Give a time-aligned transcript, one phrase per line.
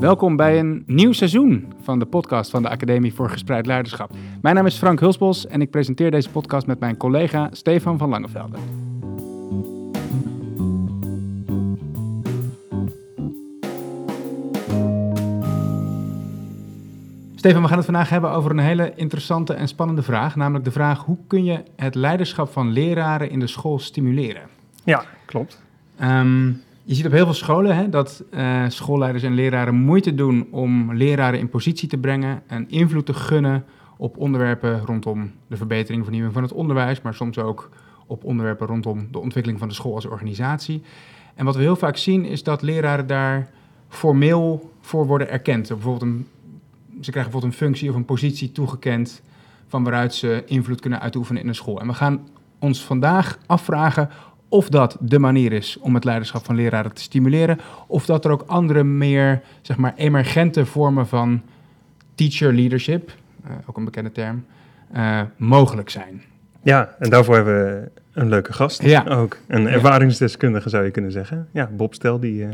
[0.00, 4.10] Welkom bij een nieuw seizoen van de podcast van de Academie voor Gespreid Leiderschap.
[4.42, 8.08] Mijn naam is Frank Hulsbos en ik presenteer deze podcast met mijn collega Stefan van
[8.08, 8.58] Langevelde.
[17.34, 20.36] Stefan, we gaan het vandaag hebben over een hele interessante en spannende vraag.
[20.36, 24.42] Namelijk de vraag: hoe kun je het leiderschap van leraren in de school stimuleren?
[24.84, 25.62] Ja, klopt.
[25.96, 26.52] Ehm,
[26.90, 30.94] je ziet op heel veel scholen hè, dat uh, schoolleiders en leraren moeite doen om
[30.94, 33.64] leraren in positie te brengen en invloed te gunnen
[33.96, 37.68] op onderwerpen rondom de verbetering, vernieuwing van het onderwijs, maar soms ook
[38.06, 40.82] op onderwerpen rondom de ontwikkeling van de school als organisatie.
[41.34, 43.50] En wat we heel vaak zien is dat leraren daar
[43.88, 45.68] formeel voor worden erkend.
[45.68, 46.12] Bijvoorbeeld
[47.00, 49.22] ze krijgen bijvoorbeeld een functie of een positie toegekend
[49.66, 51.80] van waaruit ze invloed kunnen uitoefenen in een school.
[51.80, 52.28] En we gaan
[52.58, 54.10] ons vandaag afvragen
[54.50, 58.30] of dat de manier is om het leiderschap van leraren te stimuleren, of dat er
[58.30, 61.42] ook andere meer zeg maar, emergente vormen van
[62.14, 63.12] teacher leadership,
[63.46, 64.44] uh, ook een bekende term,
[64.96, 66.22] uh, mogelijk zijn.
[66.62, 69.04] Ja, en daarvoor hebben we een leuke gast ja.
[69.04, 69.38] ook.
[69.46, 71.48] Een ervaringsdeskundige zou je kunnen zeggen.
[71.52, 72.48] Ja, Bob Stel, die, uh,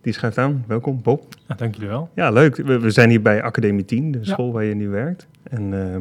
[0.00, 0.64] die schuift aan.
[0.66, 1.34] Welkom, Bob.
[1.48, 2.10] Ja, dank jullie wel.
[2.14, 2.56] Ja, leuk.
[2.56, 5.26] We, we zijn hier bij Academie 10, de school waar je nu werkt.
[5.42, 5.96] En uh,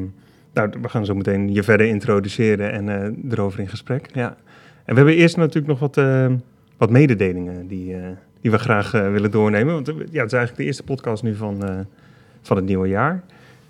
[0.54, 4.10] nou, we gaan zo meteen je verder introduceren en uh, erover in gesprek.
[4.14, 4.38] Ja.
[4.90, 6.26] En we hebben eerst natuurlijk nog wat, uh,
[6.78, 7.98] wat mededelingen die, uh,
[8.42, 9.74] die we graag uh, willen doornemen.
[9.74, 11.86] Want ja, het is eigenlijk de eerste podcast nu van,
[12.42, 13.24] van het nieuwe jaar.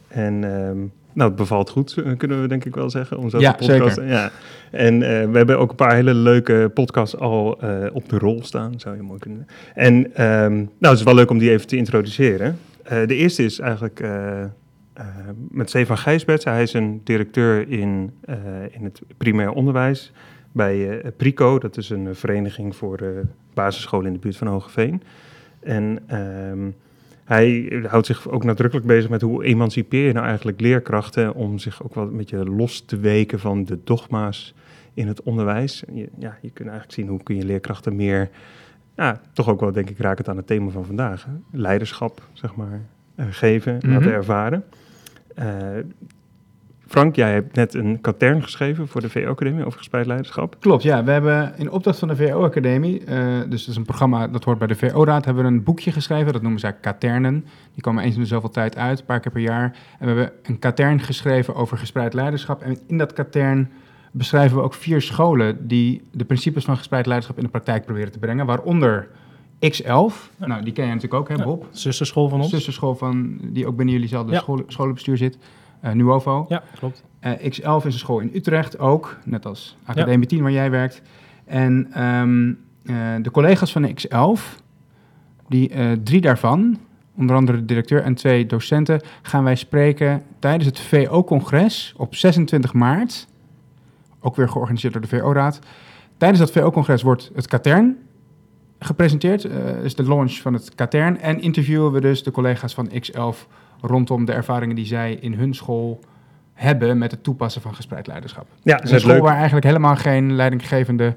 [0.07, 3.17] En um, nou, het bevalt goed, kunnen we denk ik wel zeggen.
[3.17, 4.11] Om zo ja, podcast, zeker.
[4.11, 4.31] Ja.
[4.71, 7.59] En we hebben ook een paar hele leuke podcasts al
[7.93, 11.29] op de rol staan, zou je mooi kunnen En um, nou, het is wel leuk
[11.29, 12.57] om die even te introduceren.
[12.83, 14.03] de eerste is eigenlijk...
[15.49, 16.45] Met Stefan Gijsberts.
[16.45, 18.11] Hij is een directeur in,
[18.71, 20.11] in het primair onderwijs
[20.52, 21.59] bij uh, Prico.
[21.59, 23.00] Dat is een vereniging voor
[23.53, 25.02] basisscholen in de buurt van Hogeveen.
[25.59, 26.00] En
[26.52, 26.75] um,
[27.30, 31.83] hij houdt zich ook nadrukkelijk bezig met hoe emancipeer je nou eigenlijk leerkrachten om zich
[31.83, 34.54] ook wel een beetje los te weken van de dogma's
[34.93, 35.83] in het onderwijs.
[35.93, 38.30] Je, ja, je kunt eigenlijk zien hoe kun je leerkrachten meer,
[38.95, 41.32] ja, toch ook wel denk ik raak het aan het thema van vandaag, hè?
[41.52, 42.82] leiderschap zeg maar,
[43.15, 43.92] uh, geven, mm -hmm.
[43.92, 44.64] laten ervaren.
[45.39, 45.45] Uh,
[46.89, 50.55] Frank, jij hebt net een katern geschreven voor de VO-academie over gespreid leiderschap.
[50.60, 51.04] Klopt, ja.
[51.04, 54.58] We hebben in opdracht van de VO-academie, uh, dus dat is een programma dat hoort
[54.58, 56.33] bij de VO-raad, hebben we een boekje geschreven.
[56.33, 57.45] Dat noemen ze katernen.
[57.73, 59.77] Die komen eens in de zoveel tijd uit, een paar keer per jaar.
[60.00, 62.61] En we hebben een katern geschreven over gespreid leiderschap.
[62.61, 63.71] En in dat katern
[64.11, 68.11] beschrijven we ook vier scholen die de principes van gespreid leiderschap in de praktijk proberen
[68.11, 68.45] te brengen.
[68.45, 69.08] Waaronder
[69.66, 70.48] X11, ja.
[70.48, 71.61] nou die ken je natuurlijk ook, hè Bob?
[71.61, 72.50] Ja, zusterschool van ons.
[72.50, 74.39] Zusterschool van, die ook binnen jullie zelfde ja.
[74.39, 75.38] school, scholenbestuur zit.
[75.83, 76.45] Uh, Nuovo.
[76.49, 77.03] Ja, klopt.
[77.21, 81.01] Uh, X11 is een school in Utrecht ook, net als Academie 10 waar jij werkt.
[81.45, 84.41] En um, uh, de collega's van X11,
[85.47, 85.71] die,
[86.03, 86.77] drie daarvan,
[87.17, 92.73] onder andere de directeur en twee docenten, gaan wij spreken tijdens het VO-congres op 26
[92.73, 93.27] maart.
[94.19, 95.59] Ook weer georganiseerd door de VO-raad.
[96.17, 97.97] Tijdens dat VO-congres wordt het katern
[98.79, 99.45] gepresenteerd,
[99.83, 101.19] is de launch van het katern.
[101.19, 103.47] En interviewen we dus de collega's van X11
[103.81, 105.99] rondom de ervaringen die zij in hun school
[106.53, 108.47] hebben met het toepassen van gespreid leiderschap.
[108.63, 109.21] Ja, dus een school leuk.
[109.21, 111.15] waar eigenlijk helemaal geen leidinggevende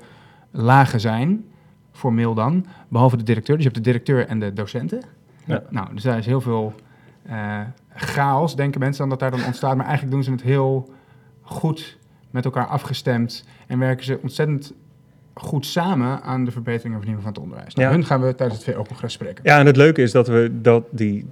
[0.50, 1.44] lagen zijn,
[1.92, 3.56] formeel dan, behalve de directeur.
[3.56, 5.02] Dus je hebt de directeur en de docenten.
[5.44, 5.62] Ja.
[5.70, 6.74] Nou, dus daar is heel veel
[7.30, 7.60] uh,
[7.94, 9.76] chaos, denken mensen dan dat daar dan ontstaat.
[9.76, 10.92] Maar eigenlijk doen ze het heel
[11.40, 11.98] goed
[12.30, 14.72] met elkaar afgestemd en werken ze ontzettend
[15.34, 17.75] goed samen aan de verbetering en vernieuwing van het onderwijs.
[17.75, 17.94] Nou, ja.
[17.94, 19.44] Hun gaan we tijdens het VO-congres spreken.
[19.44, 21.26] Ja, en het leuke is dat we dat, die,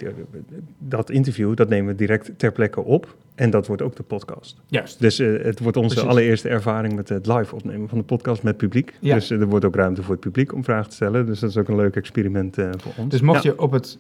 [0.79, 3.17] dat interview, dat nemen we direct ter plekke op.
[3.35, 4.57] En dat wordt ook de podcast.
[4.67, 5.01] Juist.
[5.01, 6.11] Dus uh, het wordt onze Precies.
[6.11, 8.95] allereerste ervaring met het live opnemen van de podcast met publiek.
[9.01, 9.15] Ja.
[9.15, 11.27] Dus uh, er wordt ook ruimte voor het publiek om vragen te stellen.
[11.27, 13.11] Dus dat is ook een leuk experiment uh, voor ons.
[13.11, 13.51] Dus mocht ja.
[13.51, 13.99] je op het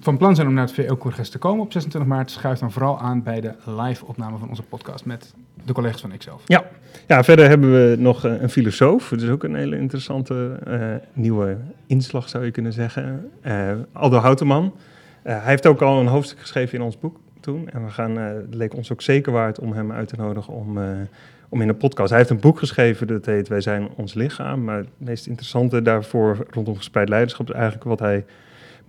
[0.00, 3.00] van plan zijn om naar het VO-congres te komen op 26 maart, schuif dan vooral
[3.00, 6.42] aan bij de live opname van onze podcast met de collega's van Ikzelf.
[6.46, 6.64] Ja.
[7.06, 9.10] ja, verder hebben we nog uh, een filosoof.
[9.10, 13.30] Het is ook een hele interessante uh, nieuwe inslag, zou je kunnen zeggen.
[13.46, 14.74] Uh, Aldo Houteman.
[15.22, 17.68] hij heeft ook al een hoofdstuk geschreven in ons boek toen.
[17.68, 20.78] En we gaan, het leek ons ook zeker waard om hem uit te nodigen om,
[21.48, 22.08] om in een podcast.
[22.08, 24.64] Hij heeft een boek geschreven dat heet Wij zijn ons lichaam.
[24.64, 28.24] Maar het meest interessante daarvoor rondom gespreid leiderschap is eigenlijk wat hij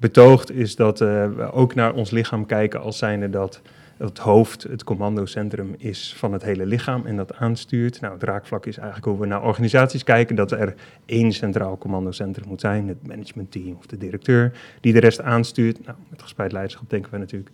[0.02, 3.62] betoogt is dat uh, we ook naar ons lichaam kijken als zijnde dat
[3.98, 8.02] het hoofd het commandocentrum is van het hele lichaam en dat aanstuurt.
[8.02, 10.74] Nou, het raakvlak is eigenlijk hoe we naar organisaties kijken, dat er
[11.06, 15.86] één centraal commandocentrum moet zijn, het managementteam of de directeur, die de rest aanstuurt.
[15.86, 17.52] Nou, met gespreid leiderschap denken we natuurlijk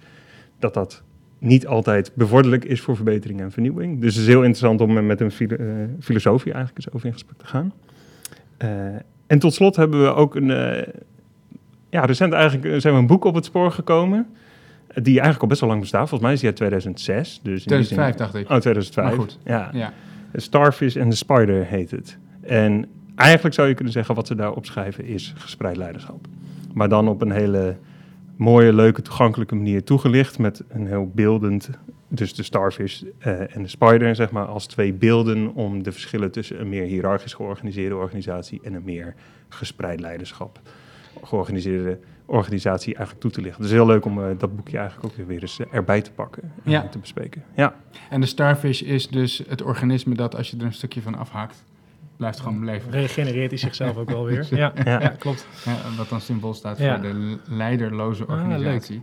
[0.59, 1.03] dat dat
[1.39, 4.01] niet altijd bevorderlijk is voor verbetering en vernieuwing.
[4.01, 7.38] Dus het is heel interessant om met een uh, filosofie eigenlijk eens over in gesprek
[7.38, 7.73] te gaan.
[8.63, 8.69] Uh,
[9.27, 10.49] en tot slot hebben we ook een,
[11.89, 14.28] ja, recent eigenlijk eh, zijn we een boek op het spoor gekomen.
[14.88, 16.10] eh, Die eigenlijk al best wel lang bestaat.
[16.10, 17.28] Volgens mij is die uit 2006.
[17.28, 18.50] Dus in die zin- 2005 dacht ik.
[18.50, 19.07] Oh, 2005.
[19.07, 19.38] Maar goed.
[19.44, 19.69] Ja.
[19.74, 19.94] Ja.
[20.34, 22.18] Starfish and the Spider heet het.
[22.42, 22.86] En
[23.16, 26.28] eigenlijk zou je kunnen zeggen wat ze daar opschrijven is gespreid leiderschap.
[26.74, 27.75] Maar dan op een hele
[28.36, 31.69] mooie, leuke, toegankelijke manier toegelicht met een heel beeldend,
[32.07, 36.31] dus de Starfish eh, en de Spider zeg maar als twee beelden om de verschillen
[36.31, 39.13] tussen een meer hiërarchisch georganiseerde organisatie en een meer
[39.50, 40.60] gespreid leiderschap
[41.24, 43.62] georganiseerde organisatie eigenlijk toe te lichten.
[43.62, 46.12] Dus heel leuk om eh, dat boekje eigenlijk ook weer, weer eens eh, erbij te
[46.12, 46.88] pakken en Ja.
[46.88, 47.44] te bespreken.
[47.56, 47.75] Ja.
[48.10, 51.64] En de starfish is dus het organisme dat als je er een stukje van afhaakt,
[52.18, 52.92] blijft gewoon leven.
[52.92, 54.48] Regenereert hij zichzelf ook wel weer.
[54.56, 55.00] Ja, Ja.
[55.02, 55.08] ja.
[55.10, 55.48] klopt.
[55.66, 56.94] Ja, wat dan symbool staat Ja.
[56.94, 59.02] voor de leiderloze Ah, organisatie.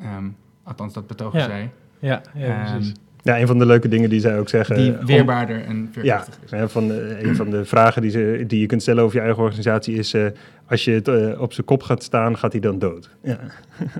[0.00, 0.28] Ehm,
[0.62, 1.44] althans, dat betogen Ja.
[1.44, 1.70] zij.
[1.98, 2.94] Ja, ja Ehm, precies.
[3.34, 4.76] Ja, een van de leuke dingen die zij ook zeggen.
[4.76, 6.72] die om- weerbaarder en Ja, veerkrachtig is.
[6.72, 9.42] van, eh, een van de vragen die, ze, die je kunt stellen over je eigen
[9.42, 10.14] organisatie is...
[10.14, 10.26] eh,
[10.66, 13.10] als je het eh, op zijn kop gaat staan, gaat hij dan dood?
[13.22, 13.38] Ja.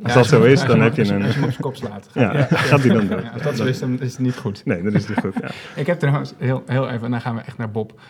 [0.02, 1.22] Als Ja, dat zo is, dan heb je een...
[1.22, 2.08] Als je hem op zijn kop slaat.
[2.14, 3.22] Ja, gaat hij dan dood?
[3.22, 4.64] Ja, als dat zo is, dan is het niet goed.
[4.64, 5.34] Nee, dat is niet goed.
[5.40, 5.48] Ja.
[5.80, 8.00] Ik heb trouwens heel, heel even, en dan gaan we echt naar Bob.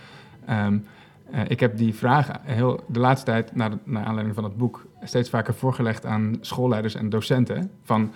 [0.46, 0.78] Ehm,
[1.30, 4.86] eh, ik heb die vragen heel, de laatste tijd, naar, naar aanleiding van het boek,
[5.02, 7.70] steeds vaker voorgelegd aan schoolleiders en docenten.
[7.84, 8.12] Van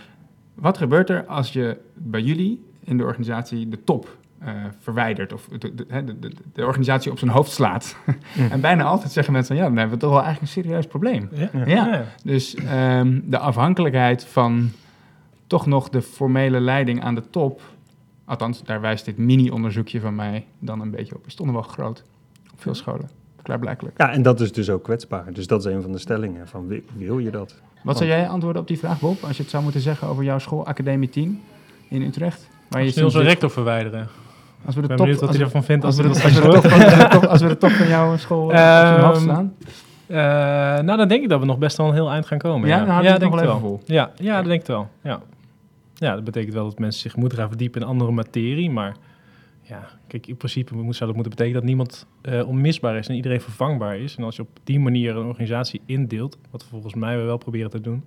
[0.54, 5.48] wat gebeurt er als je bij jullie in de organisatie de top eh, verwijdert of
[5.58, 7.96] de, de, hè, de, de, de organisatie op zijn hoofd slaat?
[8.50, 10.86] en bijna altijd zeggen mensen: van ja, dan hebben we toch wel eigenlijk een serieus
[10.86, 11.28] probleem.
[11.32, 11.48] Ja?
[11.52, 11.64] Ja.
[11.66, 12.04] Ja.
[12.24, 14.70] Dus ehm, de afhankelijkheid van
[15.46, 17.60] toch nog de formele leiding aan de top,
[18.24, 21.64] althans daar wijst dit mini-onderzoekje van mij dan een beetje op, is toch nog wel
[21.64, 22.04] groot
[22.52, 23.10] op veel scholen.
[23.42, 23.98] Klaarblijkelijk.
[23.98, 25.32] ja, en dat is dus ook kwetsbaar.
[25.32, 26.48] Dus dat is een van de stellingen.
[26.48, 27.54] Van, wi- wil je dat?
[27.82, 30.24] Wat zou jij antwoorden op die vraag, Bob, als je het zou moeten zeggen over
[30.24, 31.40] jouw school, Academie 10
[31.88, 32.48] in Utrecht?
[32.74, 34.08] Als we sinds onze dit- rector verwijderen.
[34.64, 36.60] als we de ben top, benieuwd wat als hij ervan vindt als als we we
[36.60, 39.54] de, dat als we als we de top van jouw school slaan?
[40.06, 40.16] Eh,
[40.84, 42.68] nou, dan denk ik dat we nog best wel een heel eind gaan komen.
[42.68, 43.80] Ja, Ja, het denk ik wel vol.
[43.84, 44.88] Ja, ja dat denk ik wel.
[45.02, 45.20] Ja.
[45.94, 48.70] ja, dat betekent wel dat mensen zich moeten gaan verdiepen in andere materie.
[48.70, 48.96] Maar
[49.62, 53.14] ja, kijk, in principe moet- zou dat moeten betekenen dat niemand eh, onmisbaar is en
[53.14, 54.16] iedereen vervangbaar is.
[54.16, 57.70] En als je op die manier een organisatie indeelt, wat volgens mij we wel proberen
[57.70, 58.04] te doen,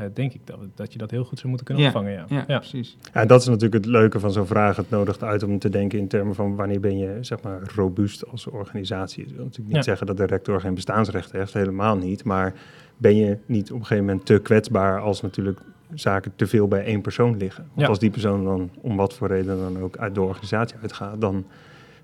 [0.00, 2.12] eh, denk ik dat, dat je dat heel goed zou moeten kunnen Ja, opvangen.
[2.12, 2.24] Ja.
[2.28, 2.58] Ja, Ja.
[2.58, 2.96] precies.
[3.14, 4.76] Ja, dat is natuurlijk het leuke van zo'n vraag.
[4.76, 8.26] Het nodigt uit om te denken in termen van wanneer ben je zeg maar, robuust
[8.26, 9.24] als organisatie.
[9.24, 9.82] Dat wil natuurlijk niet Ja.
[9.82, 12.24] zeggen dat de rector geen bestaansrecht heeft, helemaal niet.
[12.24, 12.52] Maar
[12.96, 15.58] ben je niet op een gegeven moment te kwetsbaar als natuurlijk
[15.94, 17.64] zaken te veel bij één persoon liggen.
[17.68, 17.86] Want Ja.
[17.86, 21.44] als die persoon dan om wat voor reden dan ook uit de organisatie uitgaat, dan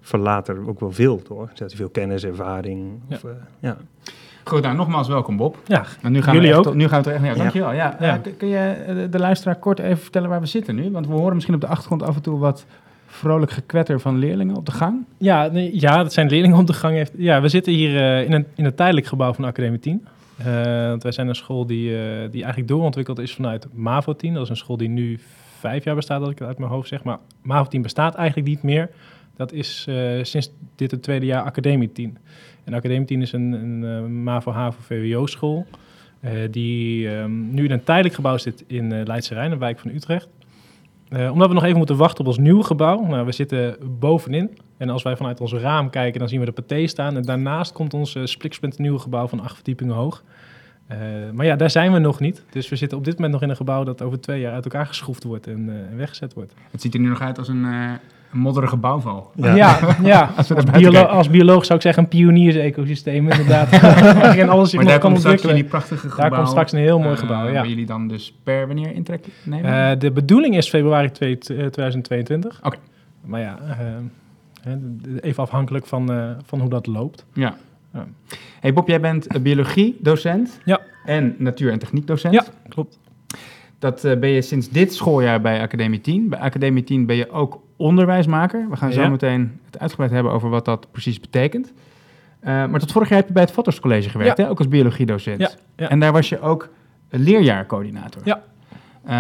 [0.00, 1.76] verlaat er ook wel veel de organisatie.
[1.76, 3.00] Veel kennis, ervaring.
[3.10, 3.76] Of, eh, ja.
[4.48, 5.56] Goed, nou nogmaals welkom Bob.
[5.66, 6.75] Ja, En nu gaan Jullie we ook?
[6.75, 7.43] Nu gaan we er echt, Ja.
[7.43, 7.72] dankjewel.
[7.72, 8.16] Ja, Ja.
[8.16, 10.90] k- kun je eh, de, luisteraar kort even vertellen waar we zitten nu?
[10.90, 12.66] Want we horen misschien op de achtergrond af en toe wat
[13.06, 15.04] vrolijk gekwetter van leerlingen op de gang.
[15.19, 16.94] Ja, nee, ja, dat zijn leerlingen op de gang.
[16.94, 17.12] Heeft.
[17.16, 20.06] Ja, we zitten hier eh, in, een, in een tijdelijk gebouw van Academie 10.
[20.37, 20.44] Eh,
[20.88, 21.90] want wij zijn een school die,
[22.31, 24.34] die eigenlijk doorontwikkeld is vanuit MAVO 10.
[24.34, 25.19] Dat is een school die nu
[25.58, 27.02] vijf jaar bestaat, dat ik het uit mijn hoofd zeg.
[27.04, 28.90] Maar MAVO 10 bestaat eigenlijk niet meer.
[29.37, 32.19] Dat is eh, sinds dit het tweede jaar Academie 10.
[32.65, 35.67] En Academie 10 is een, een eh, MAVO, HAVO, VWO school.
[36.21, 39.79] eh, die ehm, nu in een tijdelijk gebouw zit in eh Leidse Rijn, een wijk
[39.79, 40.29] van Utrecht.
[41.11, 43.06] Omdat we nog even moeten wachten op ons nieuwe gebouw.
[43.06, 44.59] Nou, we zitten bovenin.
[44.77, 47.17] En als wij vanuit ons raam kijken, dan zien we de paté staan.
[47.17, 48.25] En daarnaast komt ons uh,
[48.77, 50.23] nieuwe gebouw van acht verdiepingen hoog.
[50.93, 50.99] Uh,
[51.32, 52.44] maar ja, daar zijn we nog niet.
[52.50, 54.65] Dus we zitten op dit moment nog in een gebouw dat over twee jaar uit
[54.65, 56.55] elkaar geschroefd wordt en, uh, weggezet wordt.
[56.70, 57.93] Het ziet er nu nog uit als een, uh,
[58.33, 59.31] een modderige bouwval.
[59.35, 59.79] Ja, ja.
[60.03, 60.31] ja.
[60.37, 63.81] als, als, biolo als, bioloog zou ik zeggen een pioniers-ecosysteem inderdaad.
[64.21, 65.55] Waarin alles zich maar nog kan ontwikkelen.
[65.55, 67.53] Die prachtige gebouw, daar komt straks een heel mooi uh, gebouw, ja.
[67.53, 69.71] Waar jullie dan dus per wanneer intrek nemen?
[69.71, 72.56] Uh, de bedoeling is februari 2022.
[72.59, 72.67] Oké.
[72.67, 72.79] Okay.
[73.25, 73.59] Maar ja,
[74.67, 74.73] uh,
[75.21, 77.27] even afhankelijk van, uh, van hoe dat loopt.
[77.33, 77.56] Ja.
[78.61, 80.81] Hey Bob, jij bent biologie-docent ja.
[81.05, 82.35] en natuur- en techniek-docent.
[82.35, 82.99] Ja, klopt.
[83.79, 86.29] Dat ben je sinds dit schooljaar bij Academie 10.
[86.29, 88.67] Bij Academie 10 ben je ook onderwijsmaker.
[88.71, 89.09] We gaan zo ja.
[89.09, 91.73] meteen het uitgebreid hebben over wat dat precies betekent.
[92.41, 94.45] Uh, maar tot vorig jaar heb je bij het Vatters College gewerkt, ja.
[94.45, 94.51] hè?
[94.51, 95.41] ook als biologiedocent.
[95.41, 95.51] Ja.
[95.77, 95.89] ja.
[95.89, 96.69] En daar was je ook
[97.11, 98.23] leerjaarcoördinator.
[98.25, 98.43] Ja.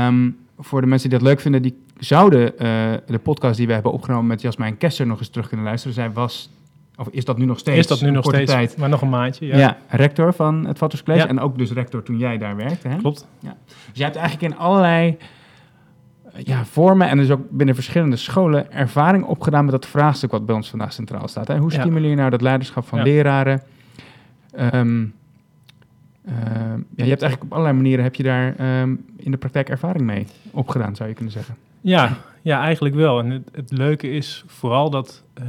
[0.08, 2.58] Um, voor de mensen die dat leuk vinden, die zouden uh,
[3.06, 5.94] de podcast die we hebben opgenomen met Jasmijn Kester nog eens terug kunnen luisteren.
[5.94, 6.50] Zij was,
[6.96, 7.78] of is dat nu nog steeds?
[7.78, 9.46] Is dat nu nog steeds, tijd, maar nog een maandje.
[9.46, 12.88] Ja, ja rector van het Vatters College en ook dus rector toen jij daar werkte.
[12.88, 12.96] Hè?
[12.96, 13.26] Klopt.
[13.40, 13.56] Ja.
[13.66, 15.16] Dus jij hebt eigenlijk in allerlei
[16.44, 20.54] ja, vormen en dus ook binnen verschillende scholen ervaring opgedaan met dat vraagstuk wat bij
[20.54, 21.48] ons vandaag centraal staat.
[21.48, 21.58] Hè?
[21.58, 23.62] Hoe stimuleer je nou dat leiderschap van leraren?
[24.74, 25.14] Um,
[26.26, 29.68] Ehm, ja, je hebt eigenlijk op allerlei manieren heb je daar ehm, in de praktijk
[29.68, 31.56] ervaring mee opgedaan, zou je kunnen zeggen.
[31.80, 33.18] Ja, ja eigenlijk wel.
[33.18, 35.44] En het, het leuke is vooral dat, eh,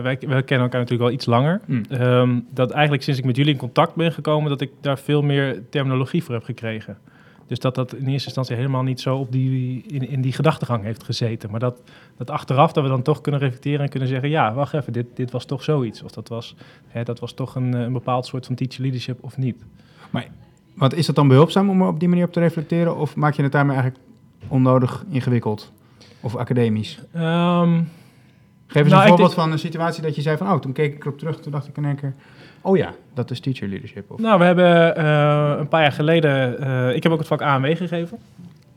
[0.00, 1.60] wij, wij kennen elkaar natuurlijk al iets langer.
[1.66, 1.82] Hm.
[1.88, 5.22] Ehm, dat eigenlijk sinds ik met jullie in contact ben gekomen, dat ik daar veel
[5.22, 6.98] meer terminologie voor heb gekregen.
[7.46, 10.84] Dus dat dat in eerste instantie helemaal niet zo op die, in, in die gedachtegang
[10.84, 11.50] heeft gezeten.
[11.50, 11.82] Maar dat,
[12.16, 14.28] dat achteraf dat we dan toch kunnen reflecteren en kunnen zeggen...
[14.28, 16.02] ja, wacht even, dit, dit was toch zoiets.
[16.02, 16.56] Of dat was,
[16.88, 19.64] hè, dat was toch een, een bepaald soort van teacher leadership of niet.
[20.74, 22.96] Want is dat dan behulpzaam om er op die manier op te reflecteren?
[22.96, 24.06] Of maak je het daarmee eigenlijk
[24.48, 25.72] onnodig ingewikkeld?
[26.20, 26.98] Of academisch?
[27.12, 27.82] Ehm,
[28.66, 30.52] Geef eens Nou, een ik voorbeeld van een situatie dat je zei van...
[30.52, 32.14] oh, toen keek ik erop terug, toen dacht ik in één keer...
[32.64, 34.10] oh ja, dat is teacher leadership.
[34.10, 36.58] Of, nou, we hebben eh, een paar jaar geleden...
[36.58, 38.18] eh, ik heb ook het vak AMW gegeven.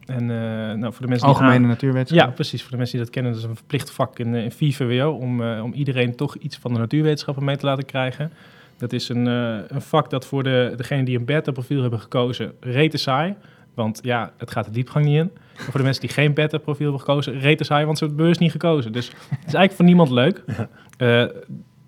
[0.06, 2.28] En eh, nou, voor de mensen die algemene natuurwetenschap.
[2.28, 2.62] Ja, precies.
[2.62, 5.12] Voor de mensen die dat kennen, dat is een verplicht vak in, in 4 VWO
[5.12, 8.32] om, om iedereen toch iets van de natuurwetenschappen mee te laten krijgen.
[8.78, 12.98] Dat is een, een vak dat voor de, degenen die een beta-profiel hebben gekozen, rete
[12.98, 13.36] saai.
[13.74, 15.32] Want ja, het gaat de diepgang niet in.
[15.58, 18.36] En voor de mensen die geen beta-profiel hebben gekozen, rete saai, want ze hebben het
[18.36, 18.92] bewust niet gekozen.
[18.92, 20.44] Dus het is eigenlijk voor niemand leuk.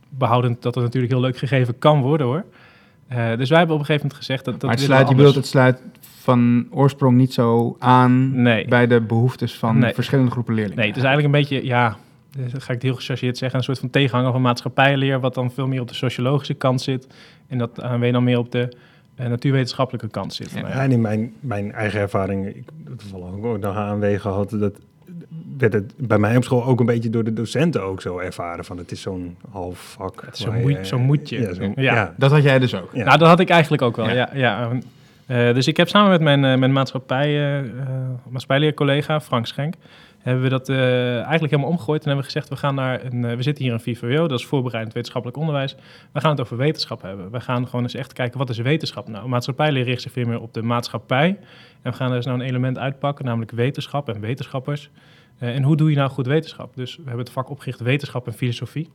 [0.10, 2.46] Behoudend dat het natuurlijk heel leuk gegeven kan worden hoor.
[3.08, 4.54] Eh, dus wij hebben op een gegeven moment gezegd dat...
[4.54, 5.82] dat maar het sluit, je bedoelt, het sluit
[6.20, 8.42] van oorsprong niet zo aan...
[8.42, 8.68] Nee.
[8.68, 9.94] bij de behoeftes van Nee.
[9.94, 10.80] verschillende groepen leerlingen.
[10.80, 11.98] Nee, het is eigenlijk een beetje, ja,
[12.38, 15.51] eh, ga ik het heel gechargeerd zeggen, een soort van tegenhanger van maatschappijleer, wat dan
[15.51, 17.08] veel meer op de sociologische kant zit.
[17.48, 18.75] En dat ANW dan meer op de
[19.16, 20.51] eh, natuurwetenschappelijke kant zit.
[20.51, 20.68] Ja.
[20.68, 24.80] En in mijn, mijn eigen ervaring, ik heb toevallig ook nog ANW gehad, dat
[25.60, 28.66] werd het bij mij op school ook een beetje door de docenten ook zo ervaren
[28.66, 30.22] van het is zo'n half vak.
[30.25, 31.42] Het is zo'n waar moet- je- moetje.
[31.42, 31.94] Ja, zo'n- Ja.
[31.94, 32.13] ja.
[32.18, 32.89] Dat had jij dus ook.
[32.94, 33.04] Ja.
[33.04, 34.13] Nou, dat had ik eigenlijk ook wel, Ja.
[34.13, 34.30] ja.
[34.34, 34.70] ja,
[35.25, 37.66] Eh, dus ik heb samen met mijn, eh, mijn maatschappij, eh, eh,
[38.30, 39.74] maatschappijleercollega Frank Schenk,
[40.20, 43.36] hebben we dat eh, eigenlijk helemaal omgegooid en hebben we gezegd, we gaan naar een,
[43.36, 45.75] we zitten hier in VVO, dat is voorbereidend wetenschappelijk onderwijs.
[46.12, 47.32] We gaan het over wetenschap hebben.
[47.32, 49.28] We gaan gewoon eens echt kijken, wat is wetenschap nou?
[49.28, 51.28] Maatschappijleer richt zich veel meer op de maatschappij.
[51.82, 54.89] En we gaan er eens nou een element uitpakken, namelijk wetenschap en wetenschappers.
[55.39, 56.75] Eh, en hoe doe je nou goed wetenschap?
[56.75, 58.89] Dus we hebben het vak opgericht wetenschap en filosofie.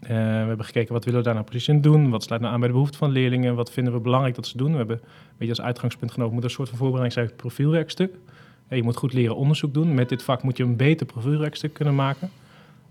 [0.00, 2.10] Eh, we hebben gekeken wat willen we daar nou precies in doen.
[2.10, 3.54] Wat sluit nou aan bij de behoeften van leerlingen?
[3.54, 4.70] Wat vinden we belangrijk dat ze doen?
[4.70, 8.14] We hebben een beetje als uitgangspunt genomen, moet een soort van voorbereiding zijn profielwerkstuk.
[8.68, 9.94] Eh, je moet goed leren onderzoek doen.
[9.94, 12.30] Met dit vak moet je een beter profielwerkstuk kunnen maken.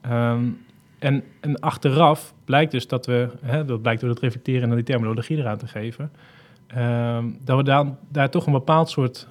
[0.02, 0.44] Ehm,
[1.00, 4.84] en, en achteraf blijkt dus dat we, hè, dat blijkt door het reflecteren en die
[4.84, 6.12] terminologie eraan te geven,
[6.68, 9.28] ehm, dat we daar, toch een bepaald soort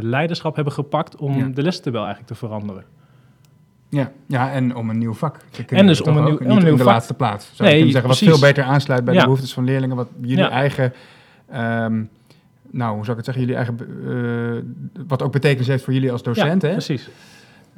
[0.00, 1.46] leiderschap hebben gepakt om Ja.
[1.54, 2.84] de lestabel eigenlijk te veranderen.
[3.88, 5.84] Ja, ja, en om een nieuw vak te kunnen.
[5.84, 6.92] En dus om een nieuw- Niet om een nieuw in de vak.
[6.92, 7.50] laatste plaats.
[7.54, 8.38] Zou Nee, je zeggen, wat precies.
[8.38, 9.18] veel beter aansluit bij Ja.
[9.20, 9.96] de behoeftes van leerlingen.
[9.96, 10.50] Wat jullie Ja.
[10.50, 10.92] eigen,
[11.48, 12.02] ehm,
[12.70, 13.78] nou, hoe zou ik het zeggen, jullie eigen,
[14.96, 16.74] eh, wat ook betekenis heeft voor jullie als docent, ja, hè?
[16.74, 17.08] precies.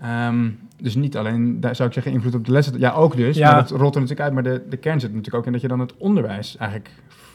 [0.00, 0.48] Ehm,
[0.80, 2.78] dus niet alleen, daar zou ik zeggen, invloed op de lessen.
[2.78, 3.36] Ja, ook dus.
[3.36, 3.50] Ja.
[3.50, 4.32] Maar dat rolt er natuurlijk uit.
[4.32, 6.90] Maar de, de kern zit natuurlijk ook in dat je dan het onderwijs eigenlijk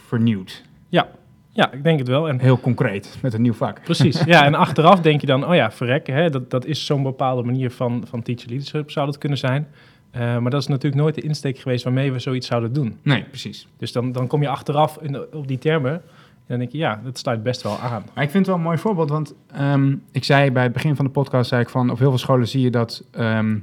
[0.08, 0.64] vernieuwt.
[0.90, 1.08] Ja,
[1.54, 2.30] ik denk het wel.
[2.30, 3.84] En Heel concreet, met een nieuw vak.
[3.84, 4.46] Precies, ja.
[4.46, 7.72] En achteraf denk je dan, oh ja, verrek, hè, dat, dat is zo'n bepaalde manier
[7.72, 9.68] van, van teacher leadership zou dat kunnen zijn.
[10.12, 12.98] Eh, maar dat is natuurlijk nooit de insteek geweest waarmee we zoiets zouden doen.
[13.02, 13.68] Nee, precies.
[13.78, 16.02] Dus dan, dan kom je achteraf in de- op die termen en
[16.48, 18.04] dan denk je, ja, dat sluit best wel aan.
[18.14, 20.96] Maar ik vind het wel een mooi voorbeeld, want ehm, ik zei bij het begin
[20.96, 23.58] van de podcast, zei ik van, op heel veel scholen zie je dat ehm,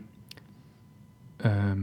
[1.37, 1.79] ehm,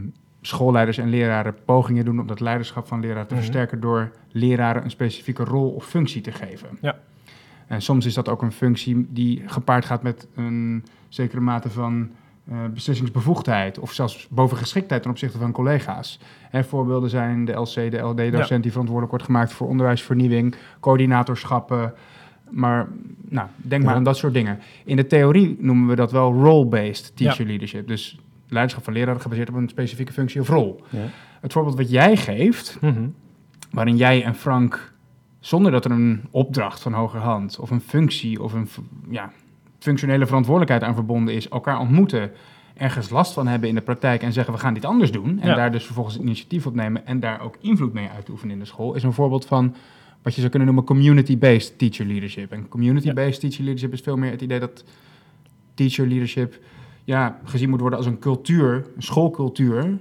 [0.47, 3.43] schoolleiders en leraren pogingen doen om dat leiderschap van leraren te Mhm.
[3.43, 6.69] versterken door leraren een specifieke rol of functie te geven.
[6.81, 6.97] Ja.
[7.67, 12.09] En soms is dat ook een functie die gepaard gaat met een zekere mate van
[12.51, 16.19] eh, beslissingsbevoegdheid of zelfs bovengeschiktheid ten opzichte van collega's.
[16.49, 21.93] Hè, voorbeelden zijn de LC, de LD-docent die verantwoordelijk wordt gemaakt voor onderwijsvernieuwing, coördinatorschappen,
[22.49, 22.87] maar
[23.29, 24.59] nou, denk maar aan dat soort dingen.
[24.85, 27.87] In de theorie noemen we dat wel role-based teacher leadership.
[27.87, 30.83] Dus leiderschap van leraren gebaseerd op een specifieke functie of rol.
[30.89, 31.05] Ja.
[31.41, 33.07] Het voorbeeld wat jij geeft, Mhm.
[33.71, 34.93] waarin jij en Frank,
[35.39, 38.67] zonder dat er een opdracht van hogerhand of een functie of een
[39.09, 39.31] ja,
[39.79, 42.31] functionele verantwoordelijkheid aan verbonden is, elkaar ontmoeten,
[42.73, 45.47] ergens last van hebben in de praktijk en zeggen we gaan dit anders doen en
[45.47, 45.55] Ja.
[45.55, 48.93] daar dus vervolgens initiatief op nemen en daar ook invloed mee uitoefenen in de school,
[48.93, 49.75] is een voorbeeld van
[50.21, 52.51] wat je zou kunnen noemen community-based teacher leadership.
[52.51, 54.83] En community-based teacher leadership is veel meer het idee dat
[55.73, 56.59] teacher leadership
[57.07, 59.97] ja, gezien moet worden als een cultuur, een schoolcultuur.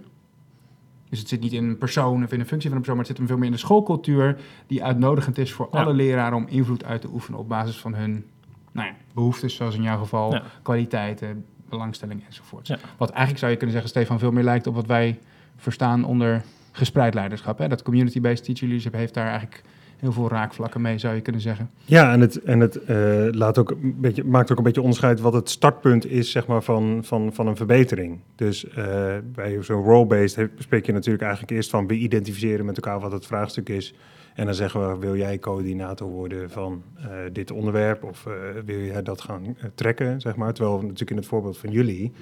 [1.08, 3.06] Dus het zit niet in een persoon of in een functie van een persoon, maar
[3.06, 4.36] het zit hem veel meer in de schoolcultuur
[4.66, 5.82] die uitnodigend is voor Ja.
[5.82, 8.25] alle leraren om invloed uit te oefenen op basis van hun
[8.72, 10.42] nou ja, behoeftes, zoals in jouw geval, Ja.
[10.62, 12.78] kwaliteiten, belangstelling enzovoort.
[12.96, 15.18] Wat eigenlijk zou je kunnen zeggen, Stefan, veel meer lijkt op wat wij
[15.56, 17.58] verstaan onder gespreid leiderschap.
[17.58, 17.68] Hè?
[17.68, 19.62] Dat community-based teacher leadership heeft daar eigenlijk
[19.96, 21.70] heel veel raakvlakken mee, zou je kunnen zeggen.
[21.84, 22.96] Ja, en het, en het eh,
[23.30, 26.62] laat ook een beetje, maakt ook een beetje onderscheid wat het startpunt is zeg maar,
[26.62, 28.20] van, van, van een verbetering.
[28.34, 33.00] Dus eh, bij zo'n role-based spreek je natuurlijk eigenlijk eerst van we identificeren met elkaar
[33.00, 33.94] wat het vraagstuk is.
[34.34, 38.26] En dan zeggen we, wil jij coördinator worden van eh, dit onderwerp of
[38.64, 40.52] wil jij dat gaan trekken, zeg maar.
[40.52, 42.12] Terwijl natuurlijk in het voorbeeld van jullie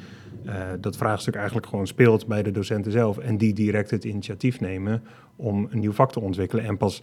[0.81, 5.03] dat vraagstuk eigenlijk gewoon speelt bij de docenten zelf en die direct het initiatief nemen
[5.37, 7.03] om een nieuw vak te ontwikkelen en pas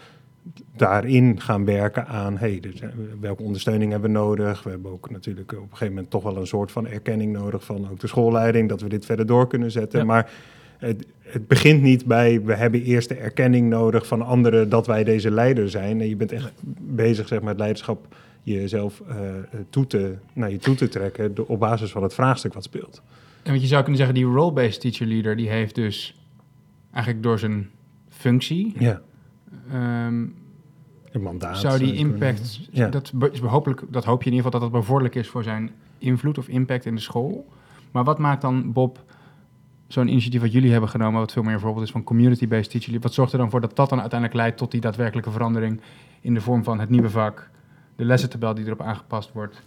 [0.76, 2.82] daarin gaan werken aan, hey, dus,
[3.20, 4.64] welke ondersteuning hebben we nodig?
[4.64, 7.66] We hebben ook natuurlijk op een gegeven moment toch wel een soort van erkenning nodig
[7.66, 10.00] van ook de schoolleiding, dat we dit verder door kunnen zetten.
[10.00, 10.06] Ja.
[10.06, 10.32] Maar
[10.78, 15.04] het, het begint niet bij, we hebben eerst de erkenning nodig van anderen dat wij
[15.04, 16.02] deze leider zijn.
[16.02, 19.16] En je bent echt bezig zeg maar, met leiderschap jezelf eh,
[19.70, 23.02] toe te, naar je toe te trekken de- op basis van het vraagstuk wat speelt.
[23.44, 26.26] En wat je zou kunnen zeggen, die role-based teacher leader, die heeft dus
[26.92, 27.70] eigenlijk door zijn
[28.10, 29.02] functie, Ja,
[29.72, 31.58] een mandaat.
[31.58, 32.60] zou die impact.
[32.72, 32.88] Ja.
[32.88, 35.72] dat, is hopelijk, dat hoop je in ieder geval dat dat bevorderlijk is voor zijn
[35.98, 37.48] invloed of impact in de school.
[37.92, 39.04] Maar wat maakt dan, Bob,
[39.88, 43.02] zo'n initiatief wat jullie hebben genomen, wat veel meer een voorbeeld is van community-based leader,
[43.02, 45.82] wat zorgt er dan voor dat dat dan uiteindelijk leidt tot die daadwerkelijke verandering
[46.22, 47.50] in de vorm van het nieuwe vak,
[47.96, 49.62] de lessentabel die erop aangepast wordt?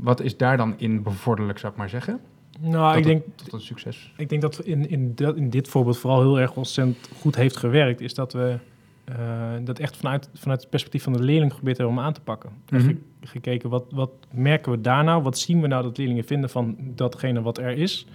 [0.00, 2.20] Wat is daar dan in bevorderlijk, zou ik maar zeggen?
[2.60, 4.12] Nou, ik denk, het- tot een succes.
[4.16, 7.56] ik denk dat in, in, dat, in dit voorbeeld vooral heel erg ontzettend goed heeft
[7.56, 8.58] gewerkt, is dat we
[9.04, 9.16] eh,
[9.64, 12.50] dat echt vanuit, vanuit het perspectief van de leerling geprobeerd hebben om aan te pakken.
[12.68, 15.22] En ge- gekeken, wat, wat merken we daar nou?
[15.22, 18.06] Wat zien we nou dat leerlingen vinden van datgene wat er is?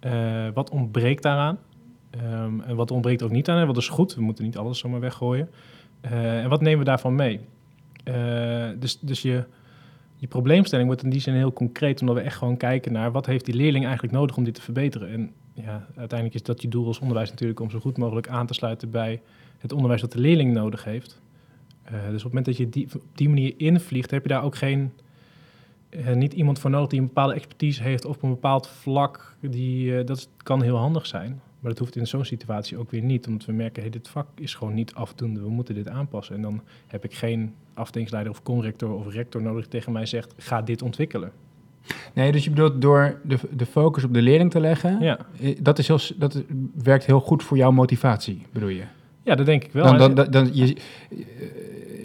[0.00, 1.58] Eh, wat ontbreekt daaraan?
[2.10, 3.58] Ehm, en wat ontbreekt ook niet aan?
[3.60, 4.14] En wat is goed?
[4.14, 5.50] We moeten niet alles zomaar weggooien.
[6.00, 7.40] Eh, en wat nemen we daarvan mee?
[8.78, 9.44] Dus dus je,
[10.20, 13.26] je probleemstelling wordt in die zin heel concreet, omdat we echt gewoon kijken naar wat
[13.26, 15.08] heeft die leerling eigenlijk nodig om dit te verbeteren.
[15.08, 18.46] En ja, uiteindelijk is dat je doel als onderwijs natuurlijk om zo goed mogelijk aan
[18.46, 19.20] te sluiten bij
[19.58, 21.20] het onderwijs dat de leerling nodig heeft.
[21.82, 24.42] Eh, dus op het moment dat je die, op die manier invliegt, heb je daar
[24.42, 24.92] ook geen,
[25.88, 29.36] eh, niet iemand voor nodig die een bepaalde expertise heeft op een bepaald vlak.
[29.40, 31.40] Die, eh, dat kan heel handig zijn.
[31.60, 34.26] Maar dat hoeft in zo'n situatie ook weer niet, omdat we merken, hey, dit vak
[34.34, 36.34] is gewoon niet afdoende, we moeten dit aanpassen.
[36.34, 40.34] En dan heb ik geen afdelingsleider of conrector of rector nodig die tegen mij zegt,
[40.36, 41.32] ga dit ontwikkelen.
[42.14, 45.56] Nee, dus je bedoelt door de, de focus op de leerling te leggen, Ja, eh,
[45.62, 46.42] dat, is heel, dat
[46.82, 48.82] werkt heel goed voor jouw motivatie, bedoel je?
[49.22, 49.84] ja dat denk ik wel.
[49.84, 50.74] Dan, dan, dan, dan- je,
[51.10, 51.16] eh,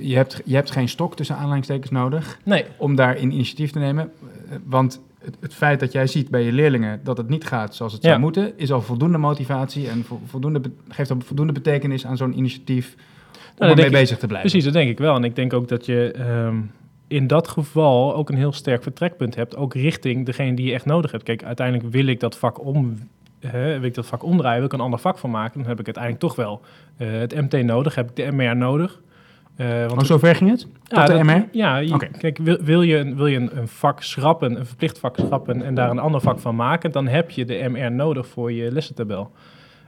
[0.10, 4.12] je, hebt, je hebt geen stok tussen aanhalingstekens nodig nee, om daarin initiatief te nemen.
[4.50, 7.76] eh, Want het, het feit dat jij ziet bij je leerlingen dat het niet gaat
[7.76, 12.06] zoals het zou moeten, is al voldoende motivatie en vo- voldoende, geeft al voldoende betekenis
[12.06, 13.02] aan zo'n initiatief om
[13.58, 14.50] ermee denk ik- bezig te blijven.
[14.50, 15.16] Precies, dat denk ik wel.
[15.16, 16.56] En ik denk ook dat je ehm,
[17.08, 20.86] in dat geval ook een heel sterk vertrekpunt hebt, ook richting degene die je echt
[20.86, 21.24] nodig hebt.
[21.24, 22.98] Kijk, uiteindelijk wil ik dat vak om,
[23.40, 25.80] hè, wil ik dat vak omdraaien, wil ik een ander vak van maken, dan heb
[25.80, 26.62] ik uiteindelijk toch wel
[26.98, 29.02] eh, het MT nodig, heb ik de MR nodig.
[29.56, 30.60] Eh, want Oh, zo ver ging het?
[30.60, 31.46] Tot ja, de dat- MR?
[31.52, 35.00] Ja, je- kijk, wil, wil je, een- wil je een, een vak schrappen, een verplicht
[35.00, 38.28] vak schrappen en daar een ander vak van maken, dan heb je de MR nodig
[38.28, 39.32] voor je lessentabel.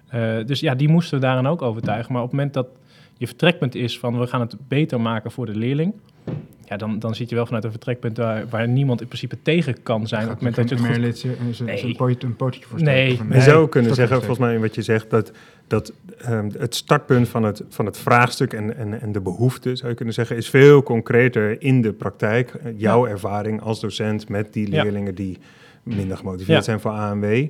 [0.08, 2.14] Eh, dus ja, die moesten we daarin ook overtuigen.
[2.14, 2.68] Maar op het moment dat
[3.18, 5.94] je vertrekpunt is van we gaan het beter maken voor de leerling,
[6.66, 9.84] ja, dan, dan zit je wel vanuit een vertrekpunt waar, waar niemand in principe tegen
[9.84, 10.24] kan zijn.
[10.24, 10.96] Op het moment dat je het goed...
[10.96, 11.24] MR-lid
[11.60, 11.84] een, Nee.
[11.86, 13.20] een, poot- een pootje voor Nee.
[13.32, 15.32] Je zou kunnen zeggen, volgens mij in wat je zegt, dat,
[15.68, 19.90] dat ehm, het startpunt van het, van het vraagstuk en, en, en de behoefte, zou
[19.90, 22.54] je kunnen zeggen, is veel concreter in de praktijk.
[22.54, 25.38] Eh, Jouw ervaring als docent met die leerlingen die
[25.84, 27.48] minder gemotiveerd zijn voor ANW.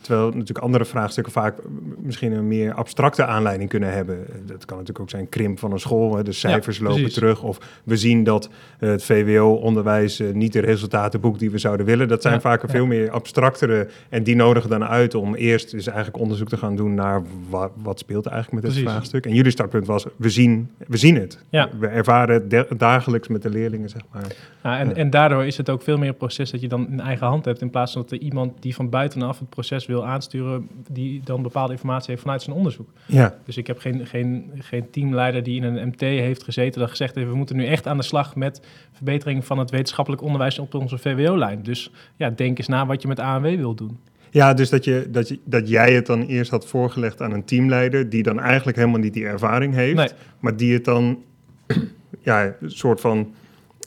[0.00, 1.54] Terwijl natuurlijk andere vraagstukken vaak
[1.98, 4.16] misschien een meer abstracte aanleiding kunnen hebben.
[4.28, 7.42] Eh, Dat kan natuurlijk ook zijn krimp van een school, hè, de cijfers lopen terug.
[7.42, 11.86] Of we zien dat eh, het VWO-onderwijs eh, niet de resultaten boekt die we zouden
[11.86, 12.08] willen.
[12.08, 12.68] Dat zijn Ja, vaak ja.
[12.68, 16.76] veel meer abstractere en die nodigen dan uit om eerst dus eigenlijk onderzoek te gaan
[16.76, 19.26] doen naar wa- wat speelt eigenlijk met dit vraagstuk.
[19.26, 21.38] En jullie startpunt was, we zien, we zien het.
[21.78, 24.24] We ervaren het da- dagelijks met de leerlingen, zeg maar.
[24.62, 27.00] Ja, en, en daardoor is het ook veel meer een proces dat je dan in
[27.00, 27.60] eigen hand hebt.
[27.60, 31.42] In plaats van dat er iemand die van buitenaf het proces wil aansturen, die dan
[31.42, 32.88] bepaalde informatie heeft vanuit zijn onderzoek.
[33.06, 36.90] Ja, Dus ik heb geen, geen, geen teamleider die in een MT heeft gezeten dat
[36.90, 38.60] gezegd heeft, we moeten nu echt aan de slag met
[38.92, 41.62] verbetering van het wetenschappelijk onderwijs op onze VWO-lijn.
[41.62, 43.98] Dus ja, denk eens na wat je met ANW wil doen.
[44.30, 47.44] ja dus dat, je, dat, je, dat jij het dan eerst had voorgelegd aan een
[47.44, 49.96] teamleider die dan eigenlijk helemaal niet die ervaring heeft.
[49.96, 50.08] Nee.
[50.40, 51.18] Maar die het dan,
[52.22, 53.34] ja, een soort van,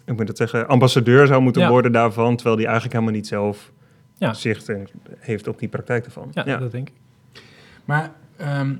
[0.05, 1.69] ik moet dat zeggen, ambassadeur zou moeten Ja.
[1.69, 2.35] worden daarvan.
[2.35, 3.71] Terwijl die eigenlijk helemaal niet zelf
[4.19, 4.33] Ja.
[4.33, 6.31] zicht en heeft op die praktijk ervan.
[6.33, 6.95] Ja, dat denk ik.
[7.85, 8.75] Maar ehm,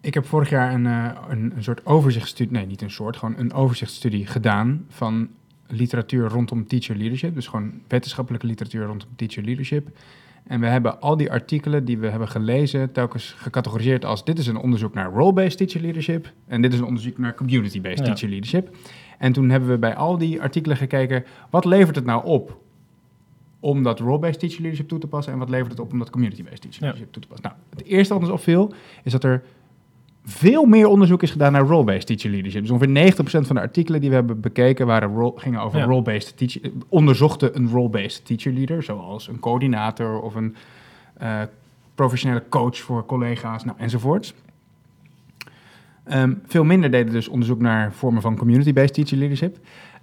[0.00, 3.34] ik heb vorig jaar een, eh, een, een soort overzichtsstudie, nee niet een soort, gewoon
[3.38, 5.28] een overzichtsstudie gedaan van
[5.66, 7.34] literatuur rondom teacher leadership.
[7.34, 9.88] Dus gewoon wetenschappelijke literatuur rondom teacher leadership.
[10.46, 14.46] En we hebben al die artikelen die we hebben gelezen telkens gecategoriseerd als dit is
[14.46, 18.04] een onderzoek naar role-based teacher leadership en dit is een onderzoek naar community-based Ja.
[18.04, 18.76] teacher leadership.
[19.18, 22.60] En toen hebben we bij al die artikelen gekeken, wat levert het nou op
[23.60, 26.10] om dat role-based teacher leadership toe te passen en wat levert het op om dat
[26.10, 26.86] community-based teacher Ja.
[26.86, 27.46] leadership toe te passen.
[27.46, 28.72] Nou, het eerste wat ons opviel
[29.04, 29.42] is dat er
[30.24, 32.60] veel meer onderzoek is gedaan naar role-based teacher leadership.
[32.62, 32.88] Dus ongeveer
[33.42, 35.84] 90% van de artikelen die we hebben bekeken waren role, gingen over Ja.
[35.84, 40.56] role-based teacher, onderzochten een role-based teacher leader, zoals een coördinator of een
[41.16, 41.42] eh,
[41.94, 44.34] professionele coach voor collega's, nou, enzovoort.
[46.04, 49.58] Ehm, veel minder deden dus onderzoek naar vormen van community-based teacher leadership.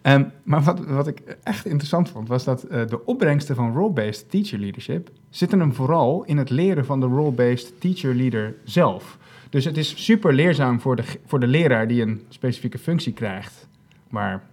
[0.05, 4.29] Ehm, maar wat, wat ik echt interessant vond, was dat eh, de opbrengsten van role-based
[4.29, 9.17] teacher leadership zitten hem vooral in het leren van de role-based teacher leader zelf.
[9.49, 13.67] Dus het is super leerzaam voor de, voor de leraar die een specifieke functie krijgt,
[14.09, 14.43] waar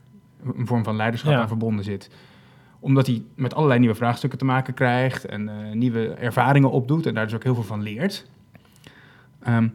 [0.56, 1.40] een vorm van leiderschap Ja.
[1.40, 2.10] aan verbonden zit.
[2.80, 7.14] Omdat hij met allerlei nieuwe vraagstukken te maken krijgt en eh, nieuwe ervaringen opdoet en
[7.14, 8.26] daar dus ook heel veel van leert.
[9.42, 9.68] Ehm,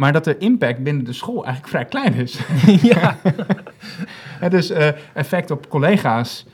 [0.00, 2.40] maar dat de impact binnen de school eigenlijk vrij klein is.
[2.92, 3.16] ja.
[4.48, 6.46] Dus eh, effect op collega's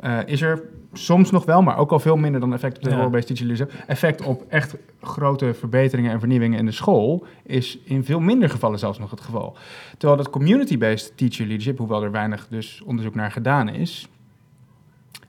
[0.00, 2.90] eh, is er soms nog wel, maar ook al veel minder dan effect op de
[2.90, 2.96] Ja.
[2.96, 3.82] role-based teacher leadership.
[3.86, 8.78] Effect op echt grote verbeteringen en vernieuwingen in de school is in veel minder gevallen
[8.78, 9.56] zelfs nog het geval.
[9.98, 14.08] Terwijl dat community-based teacher leadership, hoewel er weinig dus onderzoek naar gedaan is,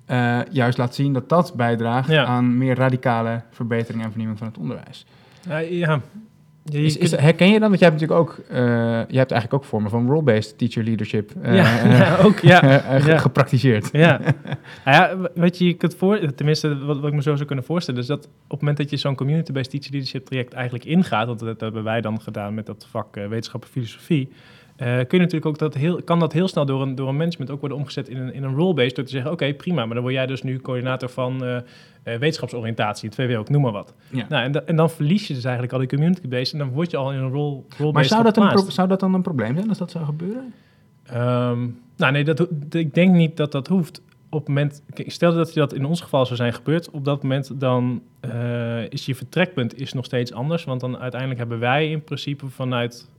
[0.06, 2.26] eh, juist laat zien dat dat bijdraagt Ja.
[2.26, 5.06] aan meer radicale verbetering en vernieuwing van het onderwijs.
[5.48, 6.02] Ja, ja.
[6.66, 7.68] Je Is, herken je dat?
[7.70, 8.58] Want jij hebt natuurlijk ook, eh,
[9.08, 11.52] je hebt eigenlijk ook vormen van role-based teacher leadership ja,
[11.98, 12.58] ja, ook, ja.
[13.00, 13.18] ge- Ja.
[13.18, 13.90] gepraktiseerd.
[13.92, 14.20] Ja,
[14.86, 17.66] nou ja, w- wat je kunt voor, tenminste wat, wat ik me zo zou kunnen
[17.66, 21.28] voorstellen, is dat op het moment dat je zo'n community-based teacher leadership traject eigenlijk ingaat,
[21.28, 24.30] want dat, dat hebben wij dan gedaan met dat vak wetenschap en filosofie,
[24.84, 27.18] eh, kun je natuurlijk ook dat heel, kan dat heel snel door een, door een
[27.18, 29.94] management ook worden omgezet in een, in een role-based, door te zeggen, oké, prima, maar
[29.94, 31.64] dan word jij dus nu coördinator van eh, eh,
[32.04, 33.94] wetenschapsoriëntatie, het VWO, ik noem maar wat.
[34.10, 34.26] Ja.
[34.30, 36.92] Nou, en, da- en dan verlies je dus eigenlijk al die community-based en dan word
[36.92, 39.56] je al in een role, role-based Maar zou dat, een zou dat dan een probleem
[39.56, 40.54] zijn als dat zou gebeuren?
[41.04, 41.68] Ehm,
[41.98, 44.02] nou nee, dat, ik denk niet dat dat hoeft.
[44.30, 47.60] Op het moment, stel dat dat in ons geval zou zijn gebeurd, op dat moment
[47.60, 48.02] dan
[48.90, 50.64] is je vertrekpunt is nog steeds anders.
[50.64, 53.10] Want dan uiteindelijk hebben wij in principe vanuit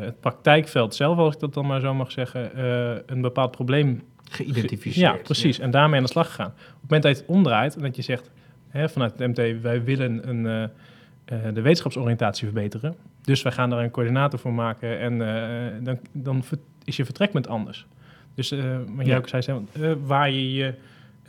[0.00, 4.02] het praktijkveld zelf, als ik dat dan maar zo mag zeggen, eh, een bepaald probleem
[4.30, 5.16] Geïdentificeerd.
[5.16, 5.58] ja, precies.
[5.58, 6.46] En daarmee aan de slag gegaan.
[6.46, 8.30] Op het moment dat je het omdraait en dat je zegt,
[8.68, 10.62] hè, vanuit het MT, wij willen een, eh,
[11.46, 12.94] eh, de wetenschapsoriëntatie verbeteren.
[13.22, 16.42] Dus wij gaan daar een coördinator voor maken en eh, dan, dan
[16.84, 17.86] is je vertrekpunt anders.
[18.34, 19.16] Dus eh wat jij Ja.
[19.16, 20.72] ook zei, eh, waar je je, eh,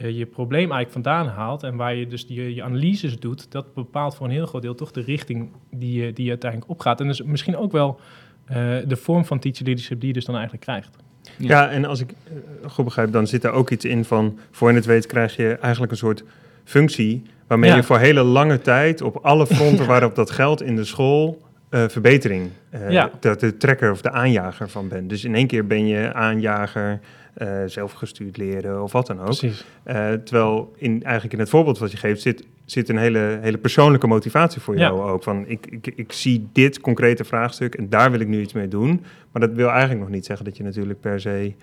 [0.07, 4.15] je probleem eigenlijk vandaan haalt en waar je dus die, je analyses doet, dat bepaalt
[4.15, 6.99] voor een heel groot deel toch de richting die je, die je uiteindelijk opgaat.
[7.01, 7.99] En dus misschien ook wel
[8.45, 8.55] eh,
[8.87, 10.89] de vorm van teacher leadership die je dus dan eigenlijk krijgt.
[11.37, 11.47] Ja.
[11.47, 14.37] Ja, en als ik eh, goed begrijp, dan zit er ook iets in van...
[14.51, 16.23] voor je het weet krijg je eigenlijk een soort
[16.63, 17.23] functie...
[17.47, 17.75] waarmee Ja.
[17.75, 21.41] je voor hele lange tijd op alle fronten waarop dat geldt in de school...
[21.69, 23.09] eh, verbetering, eh, Ja.
[23.19, 25.09] de, de trekker of de aanjager van bent.
[25.09, 26.99] Dus in één keer ben je aanjager,
[27.33, 29.25] eh, zelfgestuurd leren of wat dan ook.
[29.25, 29.65] Precies.
[29.83, 33.57] Eh, terwijl in, eigenlijk in het voorbeeld wat je geeft zit, zit een hele, hele
[33.57, 34.81] persoonlijke motivatie voor Ja.
[34.81, 35.23] jou ook.
[35.23, 38.67] Van ik, ik, ik zie dit concrete vraagstuk en daar wil ik nu iets mee
[38.67, 39.03] doen.
[39.31, 41.53] Maar dat wil eigenlijk nog niet zeggen dat je natuurlijk per se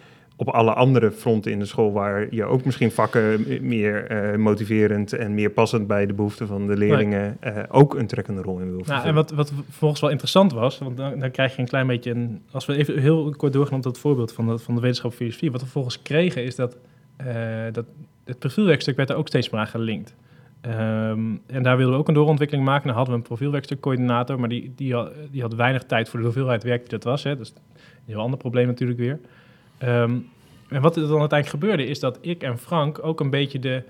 [0.41, 5.13] op alle andere fronten in de school waar je ook misschien vakken meer eh, motiverend
[5.13, 8.71] en meer passend bij de behoeften van de leerlingen eh, ook een trekkende rol in
[8.71, 11.69] wil Nou, en wat, wat volgens wel interessant was, want dan, dan krijg je een
[11.69, 12.43] klein beetje een...
[12.51, 15.53] Als we even heel kort doorgaan op dat voorbeeld van de, van de wetenschap filosofie.
[15.53, 16.77] Wat we volgens kregen is dat,
[17.17, 17.27] eh,
[17.73, 17.85] dat
[18.25, 20.15] het profielwerkstuk werd er ook steeds meer aan gelinkt.
[20.61, 22.87] Ehm, en daar wilden we ook een doorontwikkeling maken.
[22.87, 26.25] Dan hadden we een profielwerkstukcoördinator, maar die, die, had, die had weinig tijd voor de
[26.25, 27.23] hoeveelheid werk die dat was.
[27.23, 27.37] Hè.
[27.37, 29.21] Dus een heel ander probleem natuurlijk weer.
[29.79, 30.17] Ehm,
[30.69, 33.83] en wat er dan uiteindelijk gebeurde, is dat ik en Frank ook een beetje de,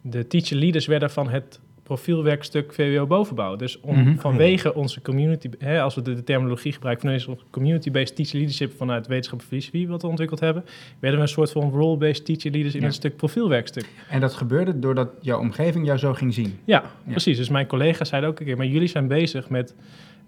[0.00, 3.56] de teacher leaders werden van het profielwerkstuk VWO bovenbouw.
[3.56, 4.16] Dus om, Mhm.
[4.16, 8.72] vanwege onze community, hè, als we de, de terminologie gebruiken, van onze community-based teacher leadership
[8.76, 10.64] vanuit wetenschap en filosofie, wat we ontwikkeld hebben,
[10.98, 12.86] werden we een soort van role-based teacher leaders in Ja.
[12.86, 13.86] een stuk profielwerkstuk.
[14.10, 16.58] En dat gebeurde doordat jouw omgeving jou zo ging zien.
[16.64, 17.10] Ja, Ja.
[17.10, 17.36] precies.
[17.36, 19.74] Dus mijn collega's zeiden ook een keer, maar jullie zijn bezig met,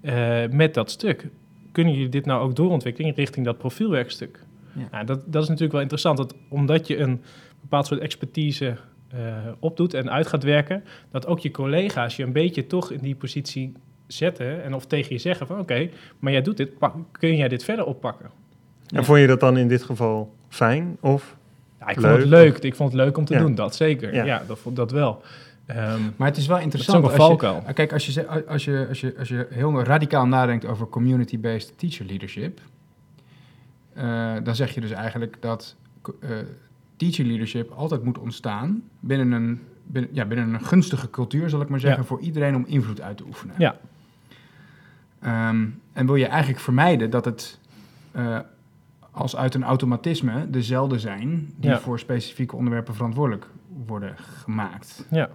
[0.01, 1.29] eh, met dat stuk.
[1.73, 4.39] Kunnen jullie dit nou ook doorontwikkelen richting dat profielwerkstuk?
[4.75, 4.85] Ja.
[4.91, 7.23] Nou, dat, dat is natuurlijk wel interessant, dat omdat je een
[7.61, 8.77] bepaald soort expertise
[9.09, 9.19] eh,
[9.59, 13.15] opdoet en uit gaat werken, dat ook je collega's je een beetje toch in die
[13.15, 13.73] positie
[14.07, 17.49] zetten en of tegen je zeggen van oké, maar jij doet dit, pak- kun jij
[17.49, 18.31] dit verder oppakken?
[18.95, 20.97] En vond je dat dan in dit geval fijn?
[21.01, 21.37] Of?
[21.81, 22.29] Ja, ik vond het Leuk.
[22.53, 22.59] leuk.
[22.59, 23.39] Ik vond het leuk om te Ja.
[23.39, 24.15] doen, dat zeker.
[24.15, 24.25] Ja.
[24.25, 25.23] Ja, dat vond dat wel.
[25.67, 26.99] Ehm, Maar het is wel is interessant.
[26.99, 27.73] ook een als je- valkuil.
[27.75, 32.07] Kijk, als je, als, je, als, je, als je heel radicaal nadenkt over community-based teacher
[32.07, 32.61] leadership,
[33.95, 35.77] eh, dan zeg je dus eigenlijk dat
[36.21, 36.31] eh,
[36.97, 41.69] teacher leadership altijd moet ontstaan binnen een, binnen, ja, binnen een gunstige cultuur, zal ik
[41.69, 42.07] maar zeggen, Ja.
[42.07, 43.55] voor iedereen om invloed uit te oefenen.
[43.59, 43.77] Ja.
[45.21, 47.59] Ehm, en wil je eigenlijk vermijden dat het
[48.13, 48.39] eh,
[49.11, 51.79] als uit een automatisme dezelfde zijn die Ja.
[51.81, 53.47] voor specifieke onderwerpen verantwoordelijk
[53.87, 55.07] worden gemaakt.
[55.11, 55.29] ja.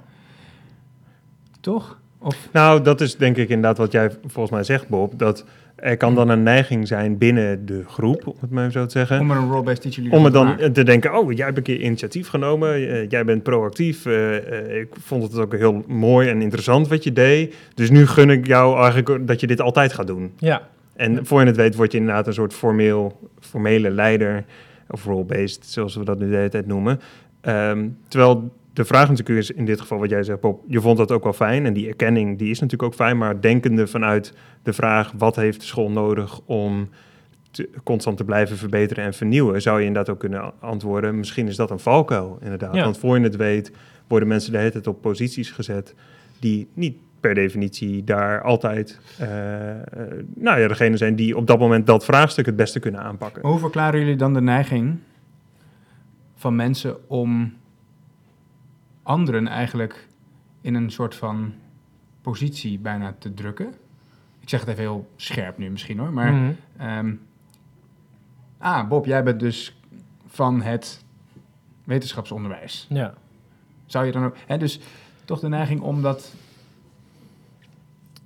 [1.60, 2.00] Toch?
[2.18, 5.20] Of Nou, dat is denk ik inderdaad wat jij volgens mij zegt, Bob.
[5.20, 5.46] Dat
[5.82, 8.92] Er kan dan een neiging zijn binnen de groep, om het maar even zo te
[8.92, 9.20] zeggen.
[9.20, 11.64] Om er een role-based teacher leader Om er dan te denken, oh, jij hebt een
[11.64, 14.06] keer initiatief genomen, eh, jij bent proactief.
[14.06, 17.56] eh, eh, ik vond het ook heel mooi en interessant wat je deed.
[17.74, 20.34] Dus nu gun ik jou eigenlijk dat je dit altijd gaat doen.
[20.38, 24.44] Ja, En voor je het weet word je inderdaad een soort formeel, formele leider,
[24.90, 27.00] of role-based, zoals we dat nu de hele tijd noemen.
[27.42, 30.98] Ehm, terwijl de vraag natuurlijk is in dit geval wat jij zegt, Bob, je vond
[30.98, 31.66] dat ook wel fijn.
[31.66, 35.60] En die erkenning, die is natuurlijk ook fijn, maar denkende vanuit de vraag, wat heeft
[35.60, 36.90] de school nodig om
[37.52, 41.56] te- constant te blijven verbeteren en vernieuwen, zou je inderdaad ook kunnen antwoorden, misschien is
[41.56, 42.76] dat een valkuil, inderdaad.
[42.76, 42.84] Ja.
[42.84, 43.72] Want voor je het weet,
[44.08, 45.96] worden mensen de hele tijd op posities gezet
[46.40, 49.82] die niet per definitie daar altijd, eh, eh,
[50.36, 53.42] nou ja, degene zijn die op dat moment dat vraagstuk het beste kunnen aanpakken.
[53.42, 54.98] Maar hoe verklaren jullie dan de neiging
[56.36, 57.58] van mensen om
[59.10, 60.08] anderen eigenlijk
[60.62, 61.54] in een soort van
[62.22, 63.74] positie bijna te drukken?
[64.40, 66.34] Ik zeg het even heel scherp nu misschien hoor, maar...
[66.34, 66.52] Mhm.
[66.78, 67.14] ehm,
[68.58, 69.80] ah, Bob, jij bent dus
[70.26, 71.04] van het
[71.84, 72.86] wetenschapsonderwijs.
[72.90, 73.14] ja.
[73.86, 74.36] Zou je dan ook...
[74.46, 74.80] Hè, dus
[75.26, 76.34] toch de neiging om dat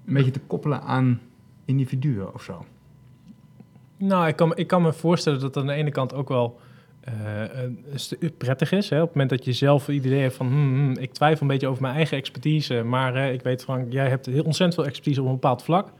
[0.05, 1.21] een beetje te koppelen aan
[1.65, 2.65] individuen of zo.
[3.97, 6.59] Nou, ik kan, me- ik kan me voorstellen dat aan de ene kant ook wel
[7.03, 8.89] een stu- prettig is.
[8.89, 8.95] Hè?
[9.01, 10.47] Op het moment dat je zelf het idee hebt van...
[10.47, 12.83] hmm, hmm, ik twijfel een beetje over mijn eigen expertise...
[12.83, 15.91] maar eh, ik weet Frank, jij hebt heel ontzettend veel expertise op een bepaald vlak.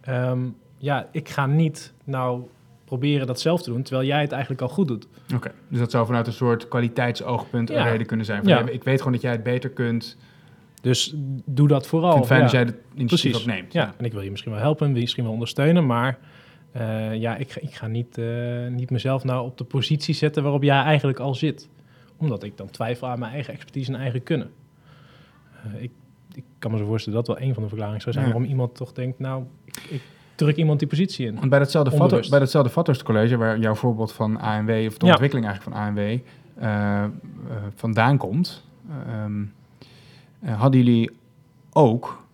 [0.00, 0.38] Ehm,
[0.78, 2.42] ja, ik ga niet nou
[2.84, 3.82] proberen dat zelf te doen...
[3.82, 5.06] terwijl jij het eigenlijk al goed doet.
[5.34, 7.80] Oké, dus dat zou vanuit een soort kwaliteitsoogpunt Ja.
[7.84, 8.38] een reden kunnen zijn.
[8.42, 8.58] Van, Ja.
[8.58, 10.16] ja, ik weet gewoon dat jij het beter kunt.
[10.82, 12.16] Dus doe dat vooral.
[12.16, 12.46] Ik vind het fijn ja.
[12.46, 13.48] dat jij het initiatief Precies.
[13.48, 13.72] opneemt.
[13.72, 16.18] Ja, en ik wil je misschien wel helpen, misschien wel ondersteunen, maar
[16.72, 20.42] eh, ja, ik, ga- ik ga niet, eh, niet mezelf nou op de positie zetten
[20.42, 21.68] waarop jij eigenlijk al zit.
[22.16, 24.50] Omdat ik dan twijfel aan mijn eigen expertise en eigen kunnen.
[25.74, 25.90] Eh, ik,
[26.34, 28.32] ik kan me zo voorstellen dat wel een van de verklaringen zou zijn Ja.
[28.32, 30.02] waarom iemand toch denkt, nou, ik, ik
[30.34, 31.34] druk iemand die positie in.
[31.34, 32.30] Want bij datzelfde, Vathor, Onbewust.
[32.30, 35.10] bij datzelfde Vathorst College, waar jouw voorbeeld van ANW, of de Ja.
[35.12, 36.18] ontwikkeling eigenlijk van ANW,
[37.74, 38.64] vandaan komt,
[40.42, 41.10] eh, hadden jullie
[41.72, 42.24] ook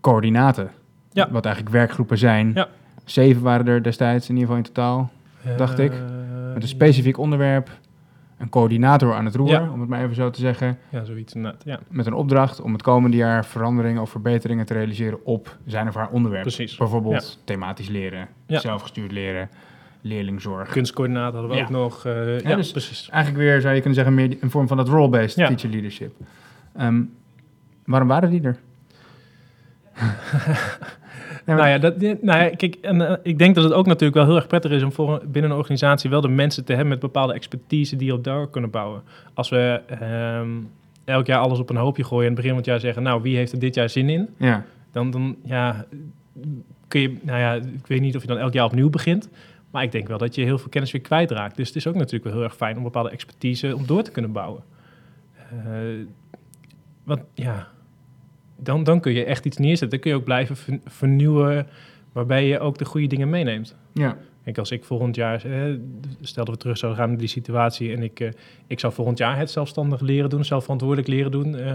[0.00, 0.70] coördinaten.
[1.12, 1.30] Ja.
[1.30, 2.50] Wat eigenlijk werkgroepen zijn.
[2.54, 2.68] Ja.
[3.10, 5.10] Zeven waren er destijds in ieder geval in totaal.
[5.56, 5.92] dacht ik.
[5.92, 5.98] Eh,
[6.54, 7.70] Met een specifiek onderwerp.
[8.38, 9.70] Een coördinator aan het roer, Ja.
[9.72, 10.78] om het maar even zo te zeggen.
[10.88, 11.62] Ja, zoiets inderdaad.
[11.64, 15.88] Ja, Met een opdracht om het komende jaar veranderingen of verbeteringen te realiseren op zijn
[15.88, 16.42] of haar onderwerp.
[16.42, 16.76] precies.
[16.76, 19.48] Bijvoorbeeld thematisch leren, zelfgestuurd leren,
[20.00, 20.68] leerlingzorg.
[20.70, 22.04] Kunstcoördinator hadden we ook nog.
[22.06, 23.08] eh, ja, dus- precies.
[23.10, 26.14] Eigenlijk weer zou je kunnen zeggen meer een vorm van dat role-based teacher leadership.
[26.76, 27.00] Ehm,
[27.84, 28.56] waarom waren die er?
[31.56, 34.14] Maar- Nou ja, dat, nou ja kijk, en, eh, ik denk dat het ook natuurlijk
[34.14, 36.88] wel heel erg prettig is om voor binnen een organisatie wel de mensen te hebben
[36.88, 39.02] met bepaalde expertise die op door kunnen bouwen.
[39.34, 40.48] Als we ehm,
[41.04, 43.22] elk jaar alles op een hoopje gooien en het begin van het jaar zeggen, nou,
[43.22, 44.28] wie heeft er dit jaar zin in?
[44.36, 44.64] ja.
[44.92, 45.84] Dan, dan ja,
[46.88, 49.28] kun je, nou ja, ik weet niet of je dan elk jaar opnieuw begint,
[49.70, 51.56] maar ik denk wel dat je heel veel kennis weer kwijtraakt.
[51.56, 54.10] Dus het is ook natuurlijk wel heel erg fijn om bepaalde expertise om door te
[54.10, 54.62] kunnen bouwen.
[55.50, 55.74] Eh,
[57.04, 57.68] want ja,
[58.60, 59.90] dan, dan kun je echt iets neerzetten.
[59.90, 61.66] Dan kun je ook blijven ver- vernieuwen,
[62.12, 63.76] waarbij je ook de goede dingen meeneemt.
[63.92, 64.16] ja.
[64.44, 65.74] Kijk, als ik volgend jaar, eh,
[66.20, 68.28] stel dat we terug zouden gaan naar die situatie en ik, eh,
[68.66, 71.56] ik zou volgend jaar het zelfstandig leren doen, zelfverantwoordelijk leren doen.
[71.56, 71.72] eh,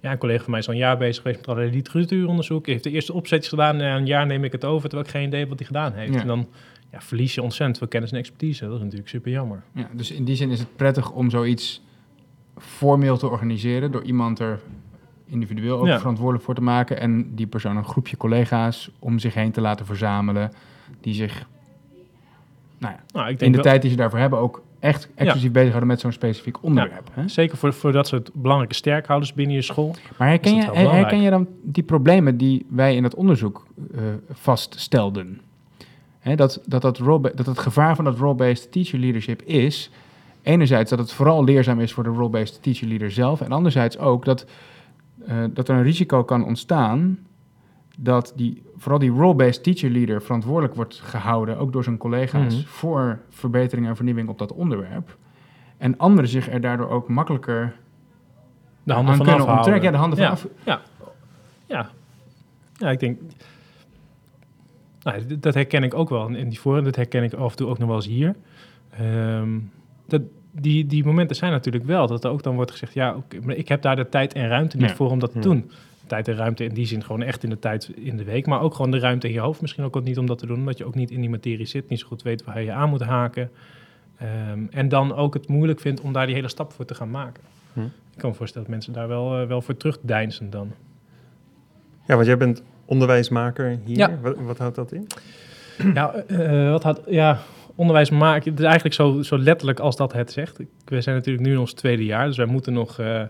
[0.00, 2.84] ja, een collega van mij is al een jaar bezig geweest met allerlei literatuuronderzoek, heeft
[2.84, 5.46] de eerste opzetjes gedaan en een jaar neem ik het over, terwijl ik geen idee
[5.46, 6.14] wat hij gedaan heeft.
[6.14, 6.20] Ja.
[6.20, 6.48] En dan
[6.92, 8.64] ja, verlies je ontzettend veel kennis en expertise.
[8.64, 9.62] Dat is natuurlijk super jammer.
[9.74, 9.88] ja.
[9.92, 11.82] Dus in die zin is het prettig om zoiets
[12.58, 14.60] formeel te organiseren door iemand er
[15.26, 15.98] individueel ook Ja.
[15.98, 19.86] verantwoordelijk voor te maken en die persoon een groepje collega's om zich heen te laten
[19.86, 20.52] verzamelen
[21.00, 21.46] die zich
[22.78, 25.08] nou ja, Nou, ik in denk de wel- tijd die ze daarvoor hebben ook echt
[25.14, 27.08] exclusief bezighouden met zo'n specifiek onderwerp.
[27.12, 27.28] Hè?
[27.28, 29.94] Zeker voor, voor dat soort belangrijke sterkhouders binnen je school.
[30.18, 35.40] Maar herken je, herken je dan die problemen die wij in het onderzoek eh, vaststelden?
[36.18, 39.90] Hè, dat, dat, dat, role dat het gevaar van dat role-based teacher leadership is...
[40.42, 43.40] enerzijds dat het vooral leerzaam is voor de role-based teacher leader zelf...
[43.40, 44.46] en anderzijds ook dat,
[45.24, 47.18] eh, dat er een risico kan ontstaan...
[47.98, 51.58] dat die, vooral die role-based teacher leader verantwoordelijk wordt gehouden...
[51.58, 52.66] ook door zijn collega's Mhm.
[52.66, 55.16] voor verbetering en vernieuwing op dat onderwerp...
[55.78, 57.76] en anderen zich er daardoor ook makkelijker
[58.82, 59.74] De handen aan van kunnen afhouden.
[59.74, 59.84] onttrekken.
[59.84, 60.32] Ja, de handen van ja.
[60.32, 60.46] af.
[60.64, 60.80] Ja.
[61.66, 61.90] ja.
[62.78, 63.20] Ja, ik denk...
[65.02, 66.84] Nou, dat herken ik ook wel in die forum.
[66.84, 68.34] Dat herken ik af en toe ook nog wel eens hier.
[68.90, 69.58] Ehm,
[70.06, 70.22] dat,
[70.60, 72.06] die, die momenten zijn natuurlijk wel.
[72.06, 72.94] Dat er ook dan wordt gezegd...
[72.94, 74.94] Ja, oké, maar ik heb daar de tijd en ruimte niet Ja.
[74.96, 75.42] voor om dat te Ja.
[75.44, 75.70] doen.
[76.06, 78.46] Tijd en ruimte in die zin gewoon echt in de tijd in de week.
[78.46, 80.56] Maar ook gewoon de ruimte in je hoofd misschien ook niet om dat te doen.
[80.58, 81.88] Omdat je ook niet in die materie zit.
[81.88, 83.50] Niet zo goed weet waar je aan moet haken.
[84.18, 87.10] Ehm, en dan ook het moeilijk vindt om daar die hele stap voor te gaan
[87.10, 87.42] maken.
[87.72, 87.80] Hm.
[87.80, 90.70] Ik kan me voorstellen dat mensen daar wel, eh, wel voor terugdeinzen dan.
[92.06, 93.96] Ja, want jij bent onderwijsmaker hier.
[93.96, 94.18] Ja.
[94.22, 95.06] Wat, wat houdt dat in?
[95.94, 97.38] Ja, eh, wat had, ja,
[97.76, 100.58] onderwijs maken, het is eigenlijk zo, zo letterlijk als dat het zegt.
[100.84, 103.22] We zijn natuurlijk nu in ons tweede jaar, dus wij moeten nog eh,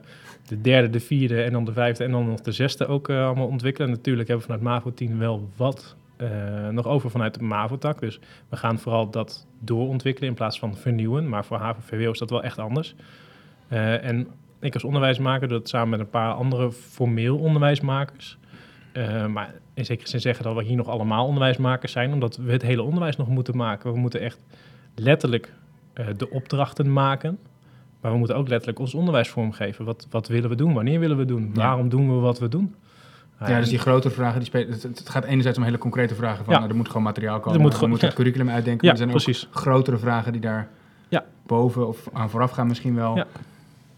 [0.49, 3.27] de derde, de vierde en dan de vijfde en dan nog de zesde ook eh,
[3.27, 3.91] allemaal ontwikkelen.
[3.91, 8.01] natuurlijk hebben we vanuit MAVO 10 wel wat eh, nog over vanuit de MAVO-tak.
[8.01, 11.29] Dus we gaan vooral dat doorontwikkelen in plaats van vernieuwen.
[11.29, 12.95] Maar voor HAVO-VWO is dat wel echt anders.
[13.69, 14.29] En
[14.61, 18.39] ik als onderwijsmaker doe dat samen met een paar andere formeel onderwijsmakers.
[19.29, 22.62] Maar in zekere zin zeggen dat we hier nog allemaal onderwijsmakers zijn, omdat we het
[22.62, 23.93] hele onderwijs nog moeten maken.
[23.93, 24.39] We moeten echt
[24.95, 25.53] letterlijk
[25.93, 27.39] eh, de opdrachten maken.
[28.01, 29.85] Maar we moeten ook letterlijk ons onderwijs vormgeven.
[29.85, 30.75] Wat, wat willen we doen?
[30.75, 31.51] Wanneer willen we doen?
[31.55, 31.61] Ja.
[31.62, 32.75] Waarom doen we wat we doen?
[33.47, 36.53] Ja, dus die grotere vragen, die spelen, het, gaat enerzijds om hele concrete vragen van,
[36.53, 36.59] Ja.
[36.59, 38.15] nou, er moet gewoon materiaal komen, Er moet we gewoon- moeten ja.
[38.15, 38.85] het curriculum uitdenken.
[38.87, 39.47] Ja, er zijn precies.
[39.47, 40.69] ook grotere vragen die daar
[41.09, 41.25] Ja.
[41.47, 43.25] boven of aan vooraf gaan misschien wel.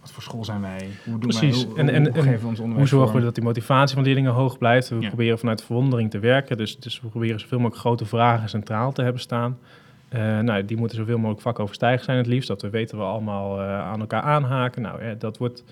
[0.00, 0.88] Wat voor school zijn wij?
[1.04, 1.56] Hoe doen Precies.
[1.56, 1.64] wij?
[1.64, 3.44] Hoe, En- hoe- en- hoe en geven we ons Hoe onderwijs zorgen we dat die
[3.44, 4.88] motivatie van leerlingen hoog blijft?
[4.88, 5.06] We Ja.
[5.08, 6.56] proberen vanuit verwondering te werken.
[6.56, 9.58] Dus, dus we proberen zoveel mogelijk grote vragen centraal te hebben staan.
[10.08, 12.48] Eh, nou, die moeten zoveel mogelijk vakoverstijgend zijn het liefst.
[12.48, 14.82] Dat we weten we allemaal eh, aan elkaar aanhaken.
[14.82, 15.64] Nou, dat wordt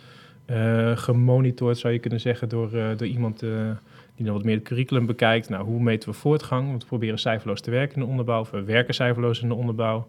[0.47, 3.39] eh, gemonitord, zou je kunnen zeggen, door, door iemand
[4.17, 5.49] die dan wat meer het curriculum bekijkt.
[5.49, 6.69] Nou, hoe meten we voortgang?
[6.69, 8.41] Want we proberen cijferloos te werken in de onderbouw.
[8.41, 10.07] Of we werken cijferloos in de onderbouw.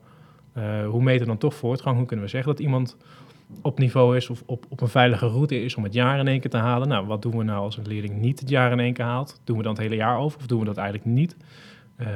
[0.87, 1.97] Hoe meten we dan toch voortgang?
[1.97, 2.97] Hoe kunnen we zeggen dat iemand
[3.61, 6.39] op niveau is of op, op een veilige route is om het jaar in één
[6.39, 6.87] keer te halen.
[6.87, 9.41] Nou, wat doen we nou als een leerling niet het jaar in één keer haalt?
[9.43, 11.35] Doen we dan het hele jaar over of doen we dat eigenlijk niet?
[11.95, 12.07] Eh,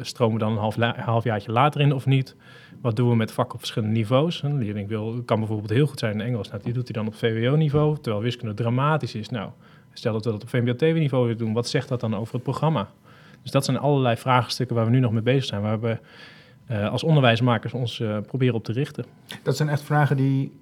[0.00, 2.36] stromen we dan een half, la- halfjaartje later in of niet?
[2.80, 4.42] Wat doen we met vakken op verschillende niveaus?
[4.42, 6.48] Een leerling wil, kan bijvoorbeeld heel goed zijn in Engels.
[6.48, 9.28] Nou, die doet hij dan op VWO-niveau, terwijl wiskunde dramatisch is.
[9.28, 9.50] Nou,
[9.92, 11.52] stel dat we dat op VMBO-TV-niveau willen doen.
[11.52, 12.88] Wat zegt dat dan over het programma?
[13.42, 15.62] Dus dat zijn allerlei vraagstukken waar we nu nog mee bezig zijn.
[15.62, 15.98] Waar we
[16.66, 19.04] eh, als onderwijsmakers ons eh, proberen op te richten.
[19.42, 20.52] Dat zijn echt vragen die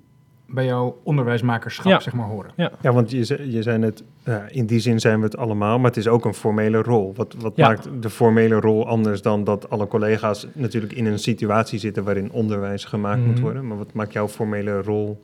[0.48, 2.00] bij jouw onderwijsmakerschap, Ja.
[2.00, 2.50] zeg maar, horen.
[2.56, 5.86] Ja, want je, je zei net, ja, in die zin zijn we het allemaal, maar
[5.88, 7.12] het is ook een formele rol.
[7.16, 7.68] Wat, wat Ja.
[7.68, 12.30] maakt de formele rol anders dan dat alle collega's natuurlijk in een situatie zitten waarin
[12.32, 13.42] onderwijs gemaakt moet Mhm.
[13.42, 13.66] worden?
[13.66, 15.22] Maar wat maakt jouw formele rol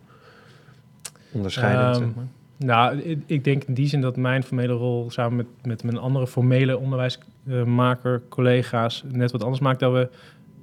[1.32, 1.96] onderscheidend?
[1.96, 2.26] Ehm, zeg maar?
[2.56, 5.98] Nou, ik, ik denk in die zin dat mijn formele rol samen met, met mijn
[5.98, 10.08] andere formele onderwijsmaker, collega's, net wat anders maakt dat we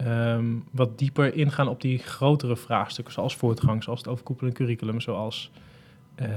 [0.05, 5.51] ehm, wat dieper ingaan op die grotere vraagstukken, zoals voortgang, zoals het overkoepelend curriculum, zoals
[6.15, 6.27] eh,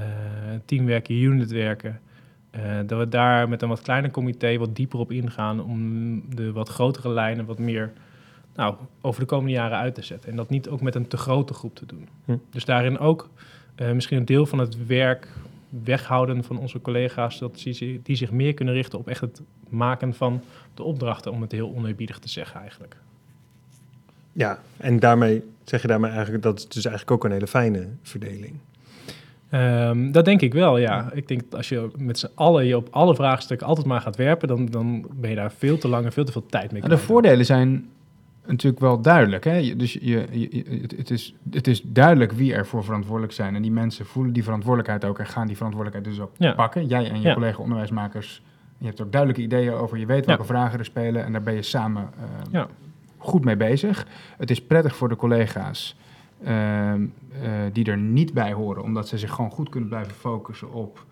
[0.65, 1.99] teamwerken, unitwerken.
[2.49, 6.51] Eh, dat we daar met een wat kleiner comité wat dieper op ingaan om de
[6.51, 7.91] wat grotere lijnen wat meer
[8.55, 10.29] nou, over de komende jaren uit te zetten.
[10.29, 12.07] En dat niet ook met een te grote groep te doen.
[12.25, 12.37] Hm.
[12.49, 13.29] Dus daarin ook
[13.75, 15.27] eh, misschien een deel van het werk
[15.69, 20.13] weghouden van onze collega's, dat die, die zich meer kunnen richten op echt het maken
[20.13, 20.41] van
[20.73, 22.97] de opdrachten, om het heel oneerbiedig te zeggen eigenlijk.
[24.33, 27.87] Ja, en daarmee zeg je daarmee eigenlijk dat is dus eigenlijk ook een hele fijne
[28.01, 28.53] verdeling.
[29.49, 31.09] Ehm, dat denk ik wel, ja.
[31.13, 34.15] Ik denk dat als je met z'n allen je op alle vraagstukken altijd maar gaat
[34.15, 36.81] werpen, dan, dan ben je daar veel te lang en veel te veel tijd mee
[36.81, 37.89] Nou, de voordelen zijn
[38.45, 39.43] natuurlijk wel duidelijk.
[39.43, 39.55] Hè?
[39.55, 43.33] Je- Dus je, je- je- het, het is, het is duidelijk wie er voor verantwoordelijk
[43.33, 43.55] zijn.
[43.55, 46.53] En die mensen voelen die verantwoordelijkheid ook en gaan die verantwoordelijkheid dus ook Ja.
[46.53, 46.87] pakken.
[46.87, 47.33] Jij en je Ja.
[47.33, 48.41] collega onderwijsmakers.
[48.77, 49.97] Je hebt ook duidelijke ideeën over.
[49.97, 52.67] Je weet welke vragen er spelen en daar ben je samen eh, Ja.
[53.23, 54.07] Goed mee bezig.
[54.37, 55.95] Het is prettig voor de collega's
[56.43, 57.01] ehm,
[57.41, 61.05] eh, die er niet bij horen, omdat ze zich gewoon goed kunnen blijven focussen op.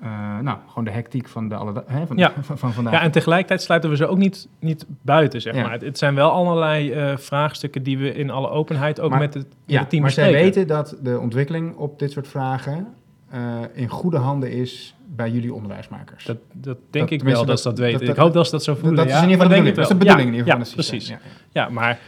[0.00, 2.32] eh, nou, gewoon de hectiek van, de alle, hè, van, Ja.
[2.40, 2.92] van, van vandaag.
[2.92, 5.62] Ja, en tegelijkertijd sluiten we ze ook niet, niet buiten, zeg Ja.
[5.62, 5.72] maar.
[5.72, 9.34] Het, het zijn wel allerlei eh, vraagstukken die we in alle openheid ook Maar- met
[9.34, 10.54] het, met Ja, het team maar zij bespreken.
[10.54, 12.86] weten dat de ontwikkeling op dit soort vragen
[13.30, 16.24] eh, in goede handen is bij jullie onderwijsmakers.
[16.24, 18.08] Dat, dat denk Dat- ik wel dat, ze dat- weten.
[18.08, 18.94] ik hoop dat ze dat zo voelen.
[18.96, 19.68] dat is in ieder geval de denk bedoeling.
[19.68, 20.14] ik Dat is de wel.
[20.16, 21.14] bedoeling in ieder geval ja, precies.
[21.52, 21.98] Ja, maar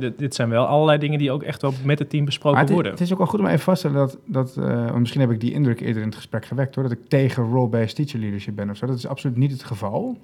[0.00, 2.60] dit, dit zijn wel allerlei dingen die ook echt wel met het team besproken Maar
[2.60, 2.92] het, is- worden.
[2.92, 4.18] het is ook wel goed om even vast te stellen dat,
[4.54, 7.08] dat eh, misschien heb ik die indruk eerder in het gesprek gewekt hoor, dat ik
[7.08, 8.86] tegen role-based teacher leadership ben of zo.
[8.86, 10.18] Dat is absoluut niet het geval.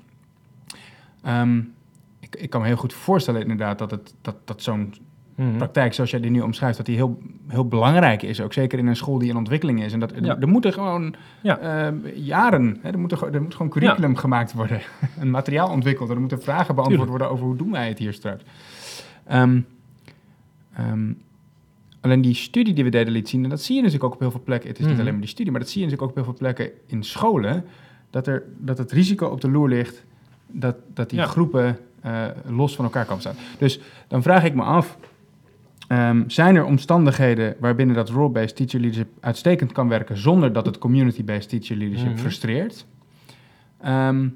[1.23, 1.59] Ehm,
[2.21, 4.95] ik, ik kan me heel goed voorstellen inderdaad dat, het, dat, dat zo'n
[5.37, 5.57] Mhm.
[5.57, 7.19] praktijk zoals jij die nu omschrijft, dat die heel,
[7.49, 8.41] heel belangrijk is.
[8.41, 9.93] Ook zeker in een school die in ontwikkeling is.
[9.93, 10.41] En dat, Ja.
[10.41, 11.59] er moeten gewoon Ja.
[11.59, 14.81] eh, jaren, hè, er, moet er, gewoon- er moet gewoon curriculum gemaakt worden.
[15.21, 16.11] een materiaal ontwikkeld.
[16.11, 17.11] Er moeten vragen beantwoord Tuurlijk.
[17.11, 18.43] worden over hoe doen wij het hier straks.
[19.27, 19.61] Ehm,
[20.75, 21.13] ehm,
[22.01, 24.21] alleen die studie die we deden liet zien, en dat zie je natuurlijk ook op
[24.21, 24.69] heel veel plekken.
[24.69, 25.01] Het is niet Mhm.
[25.03, 27.03] alleen maar die studie, maar dat zie je natuurlijk ook op heel veel plekken in
[27.03, 27.65] scholen.
[28.11, 30.05] Dat, er, dat het risico op de loer ligt
[30.47, 31.27] dat, dat die Ja.
[31.27, 33.35] groepen eh, los van elkaar komen staan.
[33.59, 34.99] Dus dan vraag ik me af,
[35.89, 40.79] ehm, zijn er omstandigheden waarbinnen dat role-based teacher leadership uitstekend kan werken zonder dat het
[40.79, 42.19] community-based teacher leadership Mhm.
[42.19, 42.87] frustreert?
[43.81, 44.29] Ehm,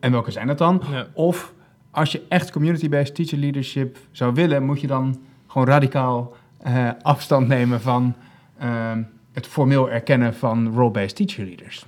[0.00, 0.82] en welke zijn dat dan?
[0.90, 1.06] Ja.
[1.14, 1.52] Of
[1.90, 7.48] als je echt community-based teacher leadership zou willen, moet je dan gewoon radicaal eh, afstand
[7.48, 8.14] nemen van
[8.58, 11.86] ehm, het formeel erkennen van role-based teacher leaders.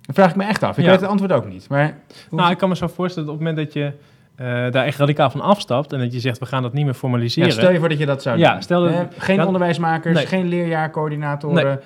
[0.00, 0.78] Dat vraag ik me echt af.
[0.78, 0.90] Ik Ja.
[0.90, 1.68] weet het antwoord ook niet.
[1.68, 1.98] Maar
[2.30, 3.92] Nou, ik kan me zo voorstellen dat op het moment dat je
[4.36, 6.94] eh, daar echt radicaal van afstapt en dat je zegt we gaan dat niet meer
[6.94, 7.48] formaliseren.
[7.48, 8.62] ja, stel je voor dat je dat zou Ja, doen.
[8.62, 10.26] stel dat- Eh, geen onderwijsmakers, Nee.
[10.26, 11.80] geen leerjaarcoördinatoren,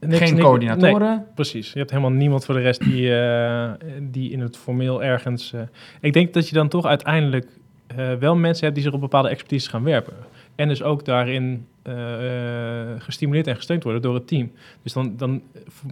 [0.00, 1.08] Niks- geen niks- coördinatoren.
[1.16, 1.72] Nee, precies.
[1.72, 3.70] Je hebt helemaal niemand voor de rest die, eh,
[4.00, 5.52] die in het formeel ergens...
[5.52, 5.60] eh,
[6.00, 7.46] ik denk dat je dan toch uiteindelijk
[8.18, 10.12] wel mensen hebt die zich op bepaalde expertise gaan werpen.
[10.54, 11.66] En dus ook daarin
[12.98, 14.52] gestimuleerd en gesteund worden door het team.
[14.82, 15.42] Dus dan, dan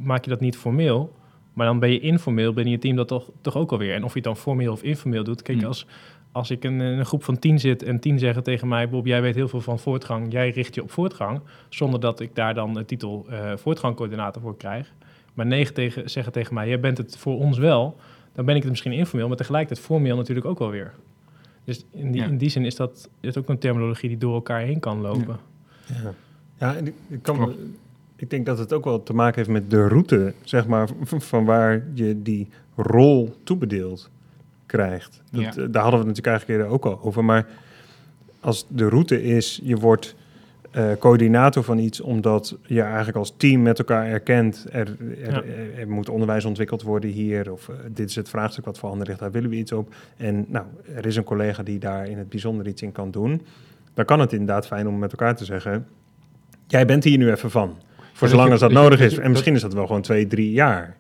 [0.03, 1.13] maak je dat niet formeel,
[1.53, 3.95] maar dan ben je informeel binnen je team dat toch, toch ook alweer.
[3.95, 5.43] En of je het dan formeel of informeel doet.
[5.43, 5.67] Kijk, Hmm.
[5.67, 5.87] als,
[6.33, 8.89] als ik in een groep van tien zit en tien zeggen tegen mij...
[8.89, 11.41] Bob, jij weet heel veel van voortgang, jij richt je op voortgang...
[11.69, 14.93] zonder dat ik daar dan de titel eh voortgangcoördinator voor krijg.
[15.35, 17.97] Maar negen tegen, zeggen tegen mij, jij bent het voor ons wel...
[18.33, 20.93] dan ben ik het misschien informeel, maar tegelijkertijd formeel natuurlijk ook wel weer.
[21.65, 22.27] Dus in die, Ja.
[22.27, 25.39] in die zin is dat is ook een terminologie die door elkaar heen kan lopen.
[25.87, 26.15] Ja,
[26.59, 27.59] ja en ik, ik kan, Klopt.
[28.23, 31.45] Ik denk dat het ook wel te maken heeft met de route, zeg maar, van
[31.45, 34.11] waar je die rol toebedeeld
[34.66, 35.23] krijgt.
[35.31, 35.49] Dat, Ja.
[35.49, 37.25] eh, Daar hadden we het natuurlijk eigenlijk eerder ook al over.
[37.25, 37.47] Maar
[38.41, 40.14] als de route is, je wordt
[40.70, 45.43] eh, coördinator van iets omdat je eigenlijk als team met elkaar erkent, er, er, Ja.
[45.43, 49.07] er, er moet onderwijs ontwikkeld worden hier, of eh, dit is het vraagstuk wat voorhanden
[49.07, 49.95] ligt, daar willen we iets op.
[50.16, 50.64] En nou,
[50.95, 53.43] er is een collega die daar in het bijzonder iets in kan doen.
[53.95, 55.87] Dan kan het inderdaad fijn om met elkaar te zeggen,
[56.66, 57.77] jij bent hier nu even van.
[58.29, 59.18] Voor zolang je- als dat nodig is.
[59.18, 60.97] En misschien is dat wel gewoon twee, drie jaar.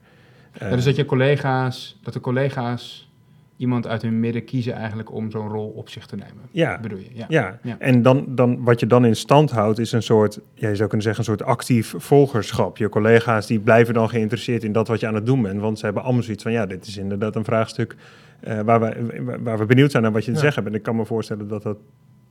[0.60, 3.10] Ja, dus dat je collega's, dat de collega's
[3.56, 6.42] iemand uit hun midden kiezen eigenlijk om zo'n rol op zich te nemen.
[6.50, 7.08] ja, Bedoel je?
[7.14, 7.26] Ja.
[7.28, 7.76] Ja, Ja.
[7.78, 10.88] en dan, dan, wat je dan in stand houdt is een soort, ja, je zou
[10.88, 12.76] kunnen zeggen, een soort actief volgerschap.
[12.76, 15.78] Je collega's die blijven dan geïnteresseerd in dat wat je aan het doen bent, want
[15.78, 17.96] ze hebben allemaal zoiets van, ja, dit is inderdaad een vraagstuk
[18.40, 20.42] eh, waar, we, waar we benieuwd zijn naar wat je te Ja.
[20.42, 20.74] zeggen hebt.
[20.74, 21.76] En ik kan me voorstellen dat dat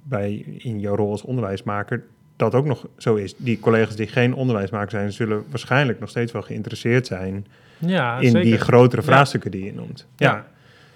[0.03, 2.03] bij, in jouw rol als onderwijsmaker
[2.35, 3.35] dat ook nog zo is.
[3.37, 7.45] Die collega's die geen onderwijsmaker zijn, zullen waarschijnlijk nog steeds wel geïnteresseerd zijn
[7.77, 8.41] Ja, in zeker.
[8.41, 9.07] die grotere Ja.
[9.07, 10.07] vraagstukken die je noemt.
[10.15, 10.31] Ja.
[10.31, 10.45] Ja.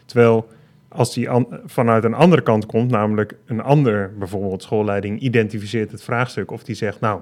[0.06, 0.48] Terwijl
[0.88, 6.04] als die an- vanuit een andere kant komt, namelijk een ander, bijvoorbeeld schoolleiding, identificeert het
[6.04, 7.22] vraagstuk of die zegt, nou,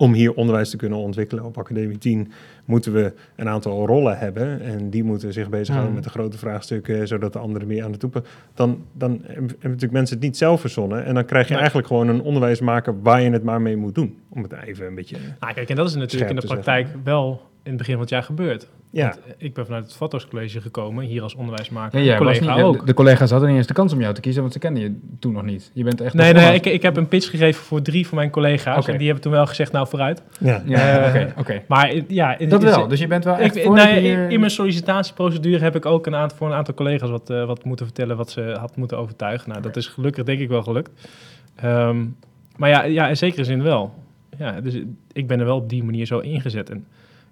[0.00, 2.32] om hier onderwijs te kunnen ontwikkelen op Academie 10,
[2.64, 5.94] moeten we een aantal rollen hebben en die moeten zich bezighouden Hmm.
[5.94, 8.24] met de grote vraagstukken, zodat de anderen meer aan de toepen.
[8.54, 12.08] Dan, dan hebben natuurlijk mensen het niet zelf verzonnen en dan krijg je eigenlijk gewoon
[12.08, 14.18] een onderwijsmaker waar je het maar mee moet doen.
[14.28, 15.16] Om het even een beetje...
[15.40, 18.10] Nou, kijk, en dat is natuurlijk in de praktijk wel in het begin van het
[18.10, 18.68] jaar gebeurd.
[18.92, 21.98] Ja, Want eh, ik ben vanuit het Vatos College gekomen, hier als onderwijsmaker.
[21.98, 22.78] Ja, jij was collega niet, ook.
[22.80, 24.82] de, de collega's hadden niet eens de kans om jou te kiezen, want ze kenden
[24.82, 25.70] je toen nog niet.
[25.74, 28.30] Je bent echt Nee, nee, ik, ik heb een pitch gegeven voor drie van mijn
[28.30, 28.86] collega's.
[28.88, 30.22] En die hebben toen wel gezegd, nou vooruit.
[30.40, 30.62] ja.
[30.66, 31.62] Ja, Eh, oké, oké.
[31.68, 32.38] Maar eh, ja...
[32.38, 35.86] in- Dat wel, dus je bent wel echt Ik, nou in, mijn sollicitatieprocedure heb ik
[35.86, 38.98] ook een aantal, voor een aantal collega's wat, wat moeten vertellen wat ze had moeten
[38.98, 39.48] overtuigen.
[39.48, 40.90] Nou, dat is gelukkig denk ik wel gelukt.
[41.56, 41.96] Ehm,
[42.56, 43.94] maar ja, ja, in zekere zin wel.
[44.38, 44.78] Ja, dus
[45.12, 46.70] ik ben er wel op die manier zo ingezet.
[46.70, 46.86] En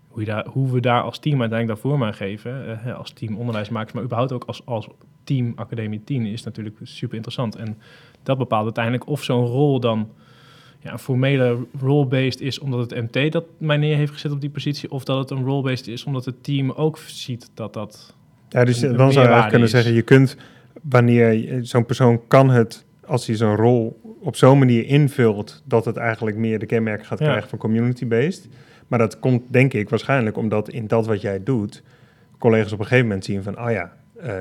[0.08, 3.36] hoe, je daar, hoe we daar als team uiteindelijk daarvoor aan geven, eh, als team
[3.36, 4.88] onderwijsmakers, maar überhaupt ook als, als
[5.24, 7.56] team Academie 10, is natuurlijk super interessant.
[7.56, 7.78] En
[8.22, 10.08] dat bepaalt uiteindelijk of zo'n rol dan
[10.80, 14.50] ja, een formele role-based is omdat het MT dat mij neer heeft gezet op die
[14.50, 18.14] positie, of dat het een role-based is omdat het team ook ziet dat dat...
[18.48, 19.70] Ja, dus een- dan zou je eigenlijk kunnen is.
[19.74, 20.36] zeggen, je kunt
[20.82, 25.96] wanneer zo'n persoon kan het, als hij zo'n rol op zo'n manier invult, dat het
[25.96, 27.26] eigenlijk meer de kenmerken gaat Ja.
[27.26, 28.48] krijgen van community-based.
[28.88, 31.82] Maar dat komt denk ik waarschijnlijk omdat in dat wat jij doet,
[32.38, 34.32] collega's op een gegeven moment zien van, oh ja, eh,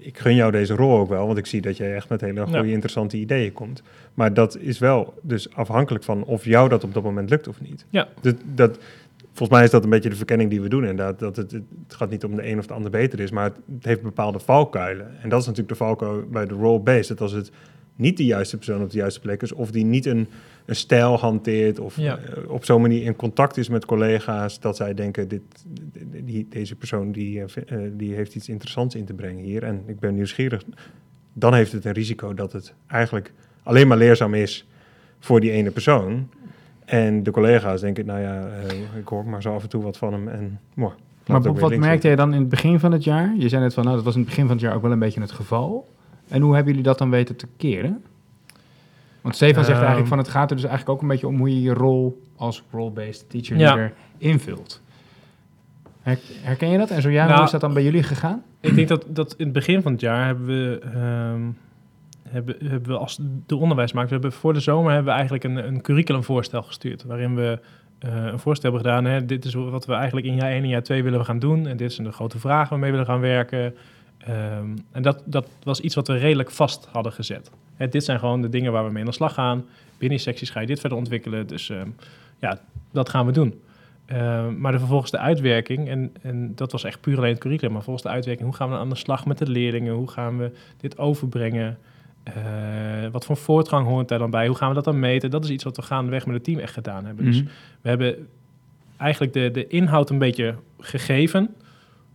[0.00, 2.42] ik gun jou deze rol ook wel, want ik zie dat jij echt met hele
[2.42, 2.64] goede, Ja.
[2.64, 3.82] interessante ideeën komt.
[4.14, 7.60] Maar dat is wel dus afhankelijk van of jou dat op dat moment lukt of
[7.60, 7.84] niet.
[7.90, 8.08] Ja.
[8.20, 8.78] Dat, dat,
[9.26, 11.18] volgens mij is dat een beetje de verkenning die we doen inderdaad.
[11.18, 13.56] Dat het, het gaat niet om de een of de ander beter is, maar het,
[13.74, 15.06] het heeft bepaalde valkuilen.
[15.22, 17.08] En dat is natuurlijk de valkuil bij de role-based.
[17.08, 17.50] Dat als het
[18.00, 20.26] niet de juiste persoon op de juiste plek is, of die niet een,
[20.64, 22.16] een stijl hanteert, of Ja.
[22.18, 25.42] eh, op zo'n manier in contact is met collega's, dat zij denken, dit,
[26.24, 29.62] die, deze persoon die, eh, eh, die heeft iets interessants in te brengen hier.
[29.62, 30.62] En ik ben nieuwsgierig.
[31.32, 33.32] Dan heeft het een risico dat het eigenlijk
[33.62, 34.66] alleen maar leerzaam is
[35.18, 36.28] voor die ene persoon.
[36.84, 38.48] En de collega's denken, nou ja,
[38.98, 40.28] ik hoor maar zo af en toe wat van hem.
[40.28, 40.60] En,
[41.26, 43.34] Maar wat merkte jij dan in het begin van het jaar?
[43.38, 44.92] Je zei net van, nou, dat was in het begin van het jaar ook wel
[44.92, 45.88] een beetje het geval.
[46.30, 48.02] En hoe hebben jullie dat dan weten te keren?
[49.20, 49.78] Want Stefan zegt Ehm.
[49.78, 52.22] eigenlijk van, het gaat er dus eigenlijk ook een beetje om hoe je je rol
[52.36, 53.90] als role-based teacher Ja.
[54.18, 54.82] invult.
[56.02, 56.90] Her- Herken je dat?
[56.90, 58.42] En zo ja, Nou, hoe is dat dan bij jullie gegaan?
[58.60, 61.40] Ik denk dat, dat in het begin van het jaar hebben we, ehm,
[62.28, 65.56] hebben, hebben we als de onderwijsmakers, we hebben voor de zomer hebben we eigenlijk een,
[65.66, 67.58] een curriculumvoorstel gestuurd, waarin we
[67.98, 69.04] eh, een voorstel hebben gedaan.
[69.12, 71.66] Hè, dit is wat we eigenlijk in jaar 1 en jaar 2 willen gaan doen.
[71.66, 73.74] En dit zijn de grote vragen waarmee we willen gaan werken.
[74.26, 77.50] Ehm, en dat, dat was iets wat we redelijk vast hadden gezet.
[77.74, 79.64] Hè, dit zijn gewoon de dingen waar we mee aan de slag gaan.
[79.98, 81.46] Binnen secties ga je dit verder ontwikkelen.
[81.46, 81.88] Dus ehm,
[82.40, 82.60] ja,
[82.92, 83.60] dat gaan we doen.
[84.12, 87.72] Uh, maar de, vervolgens de uitwerking, en, en dat was echt puur alleen het curriculum,
[87.72, 90.38] maar vervolgens de uitwerking, hoe gaan we aan de slag met de leerlingen, hoe gaan
[90.38, 91.78] we dit overbrengen,
[92.28, 92.34] uh,
[93.12, 95.50] wat voor voortgang hoort daar dan bij, hoe gaan we dat dan meten, dat is
[95.50, 97.24] iets wat we gaandeweg met het team echt gedaan hebben.
[97.24, 97.50] Dus Mhm.
[97.80, 98.28] we hebben
[98.96, 101.54] eigenlijk de, de inhoud een beetje gegeven,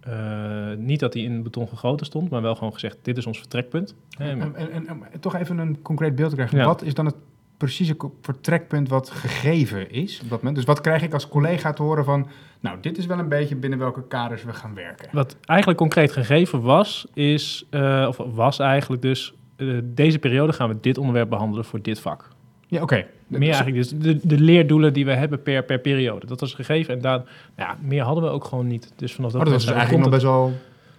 [0.08, 3.38] Uh, niet dat die in beton gegoten stond, maar wel gewoon gezegd, dit is ons
[3.38, 3.96] vertrekpunt.
[4.18, 6.58] En, en, en, en toch even een concreet beeld te krijgen.
[6.58, 6.66] Ja.
[6.66, 7.16] Wat is dan het
[7.58, 10.56] precieze vertrekpunt wat gegeven is op dat moment?
[10.56, 12.28] Dus wat krijg ik als collega te horen van,
[12.60, 15.10] nou, dit is wel een beetje binnen welke kaders we gaan werken?
[15.12, 20.70] Wat eigenlijk concreet gegeven was, is, uh, of was eigenlijk dus, uh, deze periode gaan
[20.70, 22.30] we dit onderwerp behandelen voor dit vak.
[22.76, 22.94] Ja, oké.
[22.94, 23.08] Okay.
[23.28, 26.26] Meer eigenlijk dus de, de leerdoelen die we hebben per, per periode.
[26.26, 27.18] Dat was gegeven en daar,
[27.56, 28.94] nou ja, meer hadden we ook gewoon niet.
[28.96, 30.54] Dus vanaf dat oh, dat was dus eigenlijk nog best wel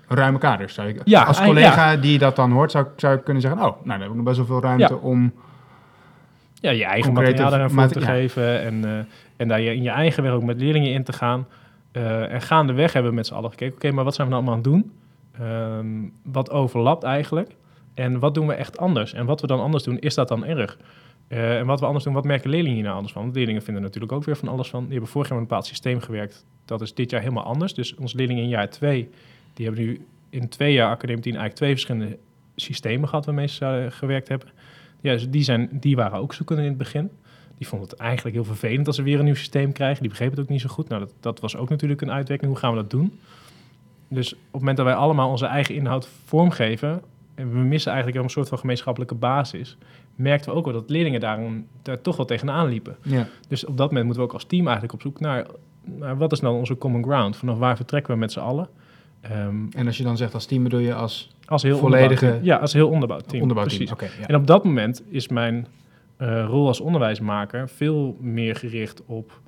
[0.08, 0.74] ruime kaders.
[0.74, 1.96] Zou ik, ja, als collega ja.
[1.96, 4.24] die dat dan hoort, zou, zou ik kunnen zeggen, oh, nou, dan heb ik nog
[4.24, 5.00] best wel veel ruimte ja.
[5.00, 5.32] om...
[6.60, 8.98] Ja, je eigen materiaal daaraan voor te geven en, uh,
[9.36, 11.46] en daar je in je eigen werk ook met leerlingen in te gaan.
[11.92, 14.32] Uh, en gaandeweg hebben we met z'n allen gekeken, oké, okay, maar wat zijn we
[14.32, 14.92] nou allemaal aan het doen?
[15.46, 17.50] Um, wat overlapt eigenlijk?
[17.94, 19.12] En wat doen we echt anders?
[19.14, 20.78] En wat we dan anders doen, is dat dan erg?
[21.28, 23.30] Uh, en wat we anders doen, wat merken leerlingen hier nou anders van?
[23.32, 24.82] Leerlingen vinden natuurlijk ook weer van alles van.
[24.82, 26.44] Die hebben vorig jaar met een bepaald systeem gewerkt.
[26.64, 27.74] Dat is dit jaar helemaal anders.
[27.74, 29.10] Dus onze leerlingen in jaar twee,
[29.54, 32.18] die hebben nu in twee jaar academie 10 eigenlijk twee verschillende
[32.56, 34.48] systemen gehad waarmee ze gewerkt hebben.
[35.00, 37.10] Ja, dus die, zijn, die waren ook zoekende in het begin.
[37.58, 40.00] Die vonden het eigenlijk heel vervelend als ze weer een nieuw systeem krijgen.
[40.00, 40.88] Die begrepen het ook niet zo goed.
[40.88, 42.50] Nou, dat, dat was ook natuurlijk een uitwerking.
[42.50, 43.18] Hoe gaan we dat doen?
[44.08, 47.02] Dus op het moment dat wij allemaal onze eigen inhoud vormgeven...
[47.34, 49.76] en we missen eigenlijk een soort van gemeenschappelijke basis...
[50.16, 51.40] merkten we ook wel dat leerlingen daar,
[51.82, 52.96] daar toch wel tegenaan liepen.
[53.02, 53.26] Ja.
[53.48, 55.46] Dus op dat moment moeten we ook als team eigenlijk op zoek naar...
[55.84, 57.36] naar wat is nou onze common ground?
[57.36, 58.68] Vanaf waar vertrekken we met z'n allen?
[59.30, 62.38] Um, en als je dan zegt als team bedoel je als, als heel volledige...
[62.42, 63.48] Ja, als heel onderbouwd team.
[63.48, 63.76] Precies.
[63.78, 64.26] team, okay, ja.
[64.26, 65.66] En op dat moment is mijn
[66.18, 69.40] uh, rol als onderwijsmaker veel meer gericht op...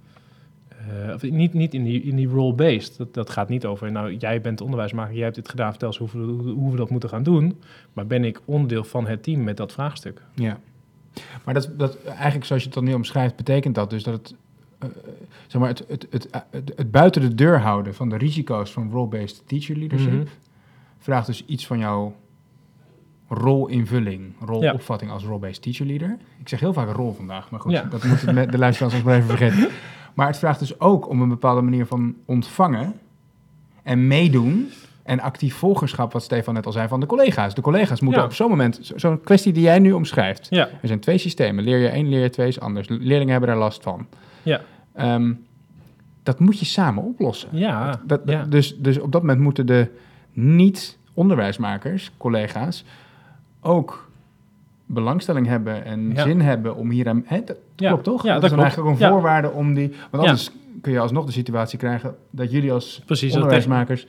[1.06, 2.96] Uh, of niet, niet in die, in die role-based.
[2.98, 5.98] Dat, dat gaat niet over, nou, jij bent onderwijsmaker, jij hebt dit gedaan, vertel eens
[5.98, 7.60] hoe we, hoe we dat moeten gaan doen.
[7.92, 10.22] Maar ben ik onderdeel van het team met dat vraagstuk.
[10.34, 10.58] Ja.
[11.44, 14.34] Maar dat, dat eigenlijk, zoals je het dan nu omschrijft, betekent dat dus dat het,
[14.84, 14.88] uh,
[15.46, 18.90] zeg maar, het, het, het, het, het buiten de deur houden van de risico's van
[18.90, 20.26] role-based teacher leadership, Mhm.
[20.98, 22.14] vraagt dus iets van jouw
[23.28, 26.16] rolinvulling, rolopvatting als role-based teacher leader.
[26.40, 27.82] Ik zeg heel vaak rol vandaag, maar goed, Ja.
[27.82, 29.68] dat moeten de, de luisteraars ons maar even vergeten.
[30.18, 32.92] Maar het vraagt dus ook om een bepaalde manier van ontvangen
[33.82, 34.68] en meedoen
[35.02, 37.54] en actief volgerschap, wat Stefan net al zei, van de collega's.
[37.54, 38.26] De collega's moeten Ja.
[38.26, 41.64] op zo'n moment, zo- zo'n kwestie die jij nu omschrijft, Ja, er zijn twee systemen.
[41.64, 42.88] Leer je één, leer je twee is anders.
[42.88, 44.06] Leerlingen hebben daar last van.
[44.42, 44.60] ja,
[44.94, 45.32] Ehm,
[46.22, 47.48] dat moet je samen oplossen.
[47.52, 47.86] ja.
[47.90, 48.44] Dat, dat- ja.
[48.44, 49.90] dus, dus op dat moment moeten de
[50.32, 52.84] niet-onderwijsmakers, collega's,
[53.60, 54.07] ook
[54.88, 56.22] belangstelling hebben en Ja.
[56.22, 57.22] zin hebben om hier aan...
[57.26, 57.88] Hè, dat Ja.
[57.88, 58.22] klopt toch?
[58.22, 59.12] Ja, dat, dat is dan eigenlijk ook een Ja.
[59.12, 59.88] voorwaarde om die...
[59.88, 60.18] Want Ja.
[60.18, 64.06] anders kun je alsnog de situatie krijgen dat jullie als Precies, dat tegen, onderwijsmakers...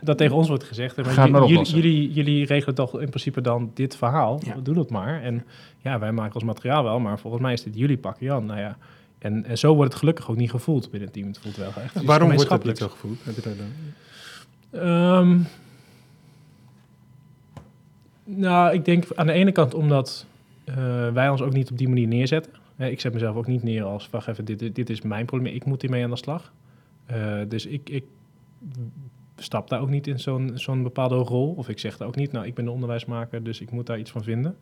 [0.00, 0.96] dat tegen ons wordt gezegd.
[0.96, 4.40] maar het maar jullie, jullie, jullie regelen toch in principe dan dit verhaal.
[4.44, 4.54] Ja.
[4.62, 5.22] Doe dat maar.
[5.22, 5.44] En
[5.78, 8.46] ja, wij maken ons materiaal wel, maar volgens mij is dit jullie pakje Jan.
[8.46, 8.76] Nou ja,
[9.18, 11.26] en, en zo wordt het gelukkig ook niet gevoeld binnen het team.
[11.28, 13.18] Het voelt wel echt Waarom wordt dat niet zo gevoeld?
[13.24, 13.70] Heb je daar dan?
[14.80, 15.38] Ehm,
[18.36, 20.26] nou, ik denk aan de ene kant omdat
[20.64, 20.74] eh,
[21.12, 22.52] wij ons ook niet op die manier neerzetten.
[22.76, 25.54] Ik zet mezelf ook niet neer als, wacht even, dit, dit, dit is mijn probleem,
[25.54, 26.52] ik moet hiermee aan de slag.
[27.06, 28.04] Eh, dus ik, ik
[29.36, 31.54] stap daar ook niet in zo'n zo'n bepaalde rol.
[31.56, 33.98] Of ik zeg daar ook niet, nou, ik ben de onderwijsmaker, dus ik moet daar
[33.98, 34.56] iets van vinden.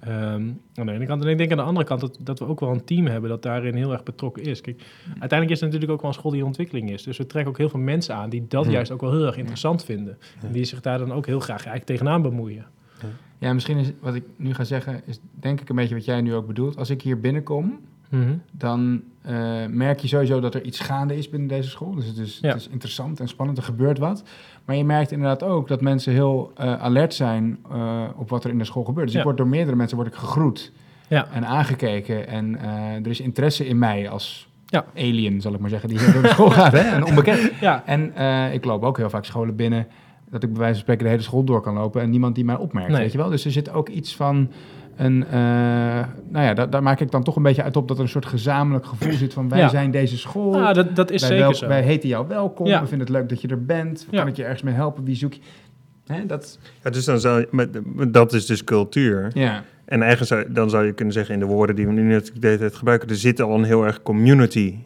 [0.00, 1.22] Ehm, aan de ene kant.
[1.22, 3.30] En ik denk aan de andere kant dat, dat we ook wel een team hebben
[3.30, 4.60] dat daarin heel erg betrokken is.
[4.60, 7.02] Kijk, uiteindelijk is het natuurlijk ook wel een school die in ontwikkeling is.
[7.02, 8.70] Dus we trekken ook heel veel mensen aan die dat Ja.
[8.70, 10.18] juist ook wel heel erg interessant vinden.
[10.42, 12.66] En die zich daar dan ook heel graag eigenlijk tegenaan bemoeien.
[13.38, 16.20] Ja, misschien is wat ik nu ga zeggen, is denk ik een beetje wat jij
[16.20, 16.76] nu ook bedoelt.
[16.76, 17.78] Als ik hier binnenkom,
[18.50, 19.34] dan eh,
[19.68, 21.94] merk je sowieso dat er iets gaande is binnen deze school.
[21.94, 22.48] Dus het is, Ja.
[22.48, 24.22] het is interessant en spannend, er gebeurt wat.
[24.64, 28.50] Maar je merkt inderdaad ook dat mensen heel eh, alert zijn eh, op wat er
[28.50, 29.04] in de school gebeurt.
[29.06, 29.18] Dus Ja.
[29.20, 30.72] ik word door meerdere mensen word ik gegroet
[31.08, 31.28] Ja.
[31.32, 32.26] en aangekeken.
[32.28, 32.58] En
[33.04, 34.84] er is interesse in mij als Ja.
[34.96, 36.72] alien, zal ik maar zeggen, die hier door de school gaat.
[36.72, 36.96] Hè?
[36.96, 37.50] Een onbekend.
[37.60, 38.12] Ja, En
[38.52, 39.86] ik loop ook heel vaak scholen binnen
[40.30, 42.44] dat ik bij wijze van spreken de hele school door kan lopen en niemand die
[42.44, 43.00] mij opmerkt, Nee.
[43.00, 43.28] weet je wel?
[43.30, 44.50] Dus er zit ook iets van
[44.96, 45.32] een, eh,
[46.28, 48.08] nou ja, daar, daar maak ik dan toch een beetje uit op dat er een
[48.08, 49.68] soort gezamenlijk gevoel zit van wij Ja.
[49.68, 50.56] zijn deze school.
[50.66, 51.66] ah, dat, dat is wij, zeker wel- zo.
[51.68, 52.80] wij heten jou welkom, Ja.
[52.80, 54.06] we vinden het leuk dat je er bent.
[54.10, 54.18] Ja.
[54.18, 55.04] Kan ik je ergens mee helpen?
[55.04, 55.40] Wie zoek je?
[56.06, 57.80] Hè, dat, Ja, dus dan zou je, met,
[58.12, 59.30] dat is dus cultuur.
[59.34, 59.62] ja.
[59.84, 62.40] En eigenlijk zou, dan zou je kunnen zeggen in de woorden die we nu natuurlijk
[62.40, 64.76] de hele tijd gebruiken, er zit al een heel erg community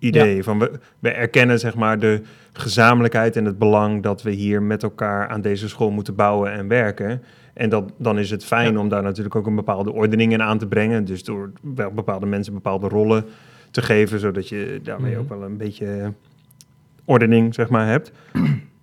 [0.00, 0.42] idee.
[0.42, 2.22] Van we, we erkennen zeg maar de
[2.52, 6.68] gezamenlijkheid en het belang dat we hier met elkaar aan deze school moeten bouwen en
[6.68, 7.22] werken.
[7.54, 8.78] En dat, dan is het fijn Ja.
[8.78, 11.04] om daar natuurlijk ook een bepaalde ordening in aan te brengen.
[11.04, 13.24] Dus door wel bepaalde mensen bepaalde rollen
[13.70, 15.20] te geven, zodat je daarmee Mhm.
[15.20, 16.12] ook wel een beetje
[17.04, 18.12] ordening, zeg maar, hebt.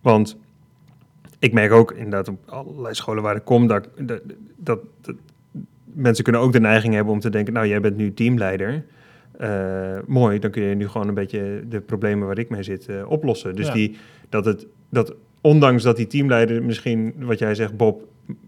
[0.01, 0.37] Want
[1.39, 4.21] ik merk ook inderdaad op allerlei scholen waar ik kom, dat, dat,
[4.57, 5.15] dat, dat
[5.83, 8.83] mensen kunnen ook de neiging hebben om te denken, nou, jij bent nu teamleider.
[9.37, 12.87] Eh, mooi, dan kun je nu gewoon een beetje de problemen waar ik mee zit
[12.87, 13.55] eh, oplossen.
[13.55, 13.73] Dus Ja.
[13.73, 13.97] die,
[14.29, 18.01] dat het, dat ondanks dat die teamleider misschien, wat jij zegt, Bob,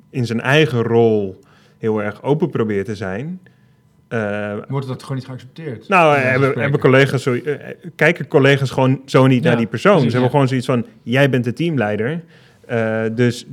[0.10, 1.40] in zijn eigen rol
[1.78, 3.40] heel erg open probeert te zijn.
[4.08, 5.88] eh, Wordt dat gewoon niet geaccepteerd?
[5.88, 7.38] nou, hebben, hebben collega's zo,
[7.96, 9.92] kijken collega's gewoon zo niet Ja, naar die persoon.
[9.92, 10.48] precies, Ze hebben ja.
[10.48, 12.24] gewoon zoiets van: jij bent de teamleider.
[13.16, 13.46] Dus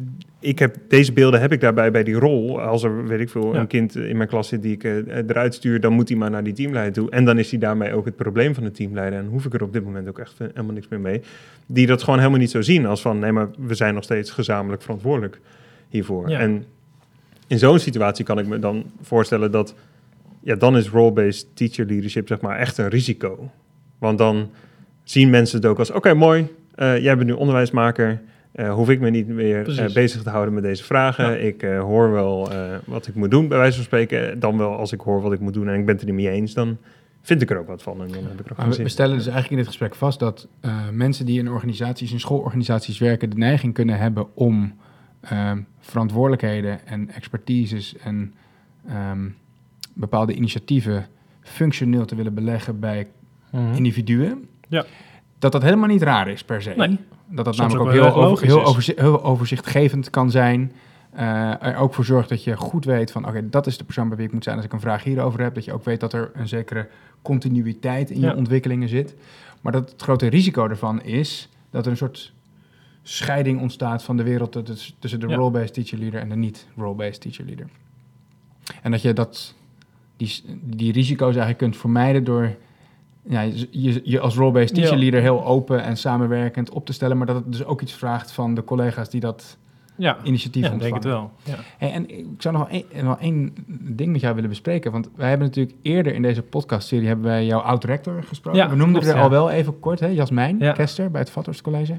[0.46, 2.60] ik heb, deze beelden heb ik daarbij bij die rol.
[2.60, 3.60] Als er, weet ik veel, Ja.
[3.60, 6.30] een kind in mijn klas zit die ik eh, eruit stuur, dan moet hij maar
[6.30, 7.10] naar die teamleider toe.
[7.10, 9.18] En dan is hij daarmee ook het probleem van de teamleider.
[9.18, 11.20] En hoef ik er op dit moment ook echt eh, helemaal niks meer mee.
[11.66, 14.30] Die dat gewoon helemaal niet zo zien als van: nee, maar we zijn nog steeds
[14.30, 15.40] gezamenlijk verantwoordelijk
[15.88, 16.30] hiervoor.
[16.30, 16.38] Ja.
[16.38, 16.64] En
[17.46, 19.74] in zo'n situatie kan ik me dan voorstellen dat
[20.40, 23.50] ja, dan is role-based teacher leadership zeg maar echt een risico.
[23.98, 24.50] Want dan
[25.04, 28.20] zien mensen het ook als, oké, mooi, eh, jij bent nu onderwijsmaker,
[28.56, 31.24] eh, hoef ik me niet meer eh, bezig te houden met deze vragen.
[31.30, 31.36] Ja.
[31.36, 34.38] Ik eh, hoor wel eh, wat ik moet doen, bij wijze van spreken.
[34.38, 36.24] Dan wel, als ik hoor wat ik moet doen en ik ben het er niet
[36.24, 36.76] mee eens, dan
[37.22, 39.24] vind ik er ook wat van en dan heb ik er ook we, stellen dus
[39.26, 43.36] eigenlijk in dit gesprek vast dat eh, mensen die in organisaties, in schoolorganisaties werken, de
[43.36, 44.74] neiging kunnen hebben om
[45.20, 48.34] ehm, verantwoordelijkheden en expertises en
[48.88, 49.28] ehm,
[49.94, 51.06] bepaalde initiatieven
[51.42, 53.06] functioneel te willen beleggen bij
[53.50, 53.74] Mhm.
[53.74, 54.48] individuen.
[54.68, 54.84] Ja.
[55.38, 56.72] Dat dat helemaal niet raar is per se.
[56.76, 56.98] Nee.
[57.28, 58.66] Dat dat Soms namelijk ook heel, over, heel, is.
[58.66, 60.72] overzi- heel overzichtgevend kan zijn.
[61.12, 64.08] Eh, er ook voor zorgt dat je goed weet van, oké, dat is de persoon
[64.08, 65.54] bij wie ik moet zijn als ik een vraag hierover heb.
[65.54, 66.88] Dat je ook weet dat er een zekere
[67.22, 68.30] continuïteit in Ja.
[68.30, 69.14] je ontwikkelingen zit.
[69.60, 72.32] Maar dat het grote risico ervan is dat er een soort
[73.02, 74.52] scheiding ontstaat van de wereld
[74.98, 75.36] tussen- de Ja.
[75.36, 77.66] role-based teacher leader en de niet-role-based teacher leader.
[78.82, 79.54] En dat je dat,
[80.16, 82.54] die, die risico's eigenlijk kunt vermijden door
[83.28, 84.98] ja, je, je, als role-based teacher Ja.
[85.00, 88.32] leader heel open en samenwerkend op te stellen, maar dat het dus ook iets vraagt
[88.32, 89.56] van de collega's die dat
[89.96, 91.26] Ja, initiatief ja denk ontvangen.
[91.26, 91.54] het wel.
[91.56, 91.62] Ja.
[91.78, 92.68] Hey, en ik zou nog
[93.02, 93.52] wel één,
[93.96, 94.92] ding met jou willen bespreken.
[94.92, 98.60] Want wij hebben natuurlijk eerder in deze podcastserie hebben wij jouw oud-rector gesproken.
[98.60, 99.22] Ja, We noemden klopt, er ja.
[99.22, 100.72] al wel even kort, hè, Jasmijn Ja.
[100.72, 101.96] Kester bij het Vathorst College.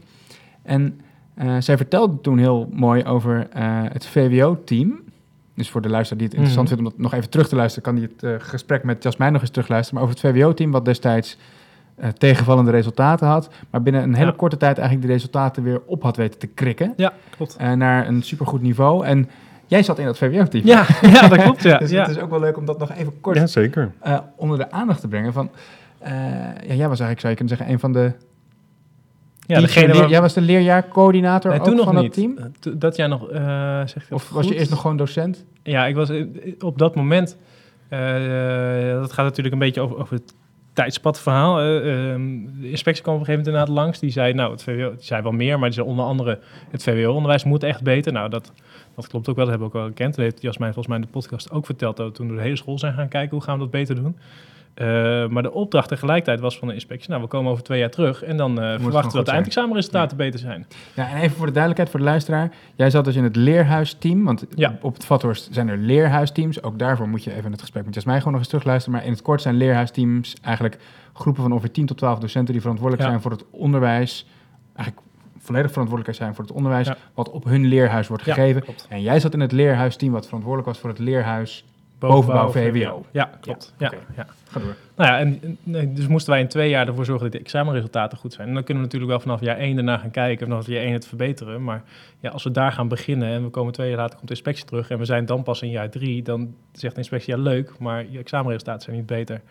[0.64, 1.00] En
[1.34, 5.00] eh, zij vertelde toen heel mooi over eh, het VWO-team.
[5.58, 6.78] Dus voor de luisteraar die het interessant Mhm.
[6.78, 9.32] vindt om dat nog even terug te luisteren, kan die het eh, gesprek met Jasmijn
[9.34, 10.02] nog eens terugluisteren.
[10.02, 11.38] Maar over het VWO-team, wat destijds
[11.96, 14.36] eh, tegenvallende resultaten had, maar binnen een hele Ja.
[14.38, 17.56] korte tijd eigenlijk de resultaten weer op had weten te krikken ja, klopt.
[17.56, 19.06] eh, naar een supergoed niveau.
[19.06, 19.30] En
[19.66, 20.66] jij zat in dat VWO-team.
[20.66, 21.64] Ja, ja, dat klopt.
[21.64, 21.78] Ja.
[21.88, 22.02] Dus ja.
[22.02, 23.92] het is ook wel leuk om dat nog even kort Ja, zeker.
[24.00, 25.34] eh, onder de aandacht te brengen.
[25.34, 25.50] Van,
[26.00, 26.12] eh,
[26.68, 28.12] ja, jij was eigenlijk, zou je kunnen zeggen, een van de...
[29.48, 30.10] ja, degene waar...
[30.10, 32.14] Jij was de leerjaarcoördinator Nee, ook toen nog van dat niet.
[32.14, 32.38] team?
[32.38, 33.40] Eh, to- Dat jij nog, eh
[33.86, 35.46] zeg ik Of was je eerst nog gewoon docent?
[35.64, 36.26] Ja, ik was eh,
[36.60, 37.38] op dat moment.
[39.00, 40.34] dat gaat natuurlijk een beetje over, over het
[40.74, 41.60] tijdspad-verhaal.
[41.60, 42.22] Eh, ehm,
[42.62, 44.00] de inspectie kwam op een gegeven moment inderdaad langs.
[44.00, 46.40] Die zei, nou, het VWO, die zei wel meer, maar die zei onder andere:
[46.70, 48.12] het VWO-onderwijs moet echt beter.
[48.12, 48.52] Nou, dat,
[48.96, 50.16] dat klopt ook wel, dat hebben we ook wel gekend.
[50.16, 51.98] Dat heeft Jasmijn volgens mij in de podcast ook verteld.
[51.98, 53.96] Dat we toen door de hele school zijn gaan kijken hoe gaan we dat beter
[53.96, 54.18] doen.
[54.78, 57.90] Eh, maar de opdracht tegelijkertijd was van de inspectie: nou, we komen over twee jaar
[57.90, 60.68] terug en dan eh, verwachten we dat de eindexamenresultaten beter zijn.
[60.94, 62.52] Ja, en even voor de duidelijkheid voor de luisteraar.
[62.76, 64.78] Jij zat dus in het leerhuisteam, want Ja.
[64.82, 66.64] op het Vathorst zijn er leerhuisteams.
[66.64, 68.98] Ook daarvoor moet je even het gesprek met Jasmijn gewoon nog eens terugluisteren.
[68.98, 70.78] Maar in het kort zijn leerhuisteams eigenlijk
[71.14, 73.10] groepen van ongeveer 10 tot 12 docenten die verantwoordelijk Ja.
[73.10, 74.26] zijn voor het onderwijs.
[74.76, 75.08] Eigenlijk
[75.40, 78.64] volledig verantwoordelijk zijn voor het onderwijs wat op hun leerhuis wordt gegeven.
[78.90, 81.66] En jij zat in het leerhuisteam wat verantwoordelijk was voor het leerhuis.
[82.00, 83.06] Bovenbouw VWO.
[83.12, 83.74] Ja, klopt.
[83.78, 84.26] Ja, ja.
[84.50, 84.76] Ga door.
[84.96, 88.34] Nou ja, en, dus moesten wij in twee jaar ervoor zorgen dat de examenresultaten goed
[88.34, 88.48] zijn.
[88.48, 90.84] En dan kunnen we natuurlijk wel vanaf jaar één daarna gaan kijken of vanaf jaar
[90.84, 91.64] één het verbeteren.
[91.64, 91.84] Maar
[92.20, 94.66] ja, als we daar gaan beginnen en we komen twee jaar later, komt de inspectie
[94.66, 97.80] terug en we zijn dan pas in jaar drie, dan zegt de inspectie ja leuk,
[97.80, 99.42] maar je examenresultaten zijn niet beter.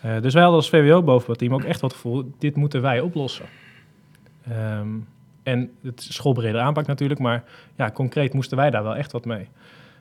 [0.00, 3.46] Eh, dus wij hadden als VWO bovenbouwteam ook echt wat gevoel, dit moeten wij oplossen.
[4.48, 4.88] Ehm,
[5.42, 7.44] en het is schoolbreder aanpak natuurlijk, maar
[7.76, 9.48] ja, concreet moesten wij daar wel echt wat mee.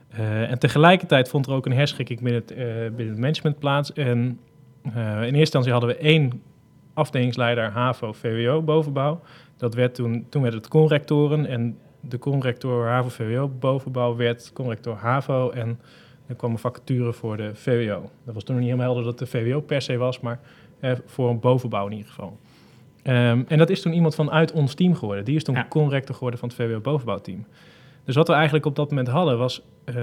[0.09, 3.93] Eh, en tegelijkertijd vond er ook een herschikking binnen het, eh, binnen het management plaats.
[3.93, 4.39] En
[4.81, 6.41] eh, in eerste instantie hadden we één
[6.93, 9.21] afdelingsleider HAVO VWO bovenbouw.
[9.57, 14.95] Dat werd toen, toen werd het conrectoren en de conrector HAVO VWO bovenbouw werd conrector
[14.95, 15.79] HAVO en
[16.27, 18.09] er kwam een vacature voor de VWO.
[18.25, 20.39] Dat was toen nog niet helemaal helder dat de VWO per se was, maar
[21.05, 22.37] voor een bovenbouw in ieder geval.
[23.03, 25.25] Ehm, en dat is toen iemand vanuit ons team geworden.
[25.25, 25.65] Die is toen Ja.
[25.69, 27.45] conrector geworden van het VWO bovenbouwteam.
[28.05, 29.95] Dus wat we eigenlijk op dat moment hadden was eh,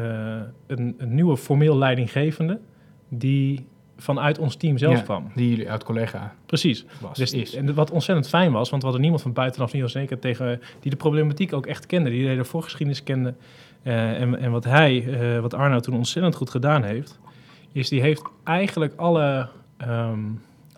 [0.66, 2.60] een, een nieuwe formeel leidinggevende
[3.08, 5.30] die vanuit ons team zelf Ja, kwam.
[5.34, 6.84] Die jullie uit collega Precies.
[7.00, 7.18] was.
[7.18, 7.54] Dus, is.
[7.54, 10.60] en wat ontzettend fijn was, want we hadden niemand van buitenaf niet al zeker tegen
[10.80, 13.34] die de problematiek ook echt kende, die de hele voorgeschiedenis kende.
[13.82, 17.18] Eh, en, en wat hij, eh, wat Arno toen ontzettend goed gedaan heeft,
[17.72, 20.18] is die heeft eigenlijk alle, ehm,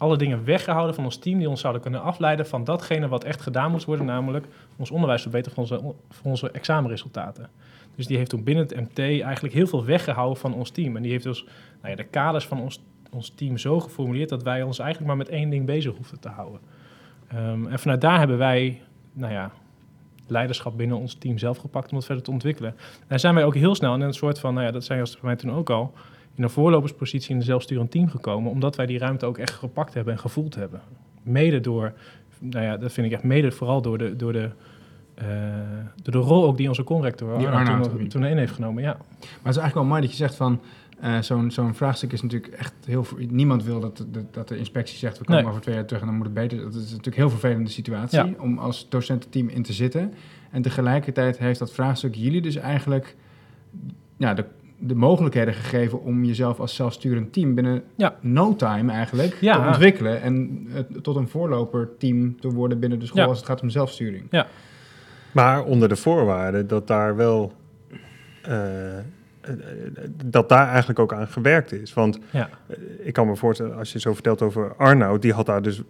[0.04, 3.40] alle dingen weggehouden van ons team die ons zouden kunnen afleiden van datgene wat echt
[3.40, 4.46] gedaan moest worden, namelijk
[4.76, 7.50] ons onderwijs verbeteren voor onze, voor onze examenresultaten.
[7.96, 10.96] Dus die heeft toen binnen het MT eigenlijk heel veel weggehouden van ons team.
[10.96, 11.44] En die heeft dus
[11.80, 15.26] nou ja, de kaders van ons, ons team zo geformuleerd dat wij ons eigenlijk maar
[15.26, 16.60] met één ding bezig hoefden te houden.
[17.28, 18.80] Ehm, en vanuit daar hebben wij,
[19.12, 19.52] nou ja,
[20.26, 22.74] leiderschap binnen ons team zelf gepakt om het verder te ontwikkelen.
[23.06, 25.26] En zijn wij ook heel snel in een soort van, nou ja, dat juist voor
[25.26, 25.92] mij toen ook al,
[26.36, 29.94] in een voorloperspositie in een zelfsturend team gekomen, omdat wij die ruimte ook echt gepakt
[29.94, 30.80] hebben en gevoeld hebben.
[31.22, 31.92] Mede door,
[32.40, 34.50] nou ja, dat vind ik echt mede vooral door de, door de,
[35.22, 35.26] uh,
[36.02, 38.82] door de rol ook die onze conrector Die Arno toen, toen in heeft genomen.
[38.82, 40.60] Ja, Maar het is eigenlijk wel mooi dat je zegt van...
[41.00, 43.06] eh, zo'n, zo'n vraagstuk is natuurlijk echt heel...
[43.28, 45.18] Niemand wil dat, de- dat de inspectie zegt...
[45.18, 45.50] we komen Nee.
[45.50, 46.58] over twee jaar terug en dan moet het beter.
[46.58, 48.18] Dat is natuurlijk een heel vervelende situatie...
[48.18, 48.30] Ja.
[48.38, 50.14] om als docententeam in te zitten.
[50.50, 53.16] En tegelijkertijd heeft dat vraagstuk jullie dus eigenlijk...
[54.16, 54.44] Ja, de,
[54.78, 57.54] de mogelijkheden gegeven om jezelf als zelfsturend team...
[57.54, 58.16] binnen Ja.
[58.20, 59.60] no time eigenlijk Ja.
[59.62, 60.22] te ontwikkelen...
[60.22, 60.66] en
[61.02, 63.22] tot een voorloperteam te worden binnen de school...
[63.22, 63.26] Ja.
[63.28, 64.24] als het gaat om zelfsturing.
[65.32, 67.52] Maar onder de voorwaarde dat daar wel.
[68.42, 68.52] eh,
[70.24, 71.94] dat daar eigenlijk ook aan gewerkt is.
[71.94, 72.48] Want Ja.
[72.66, 75.82] eh, ik kan me voorstellen, als je zo vertelt over Arnoud, die had daar dus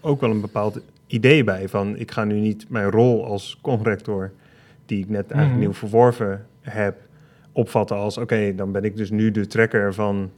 [0.00, 1.68] ook wel een bepaald idee bij.
[1.68, 4.30] Van ik ga nu niet mijn rol als conrector,
[4.86, 5.60] die ik net eigenlijk Mhm.
[5.60, 6.96] nieuw verworven heb,
[7.52, 10.30] opvatten als: oké, dan ben ik dus nu de trekker van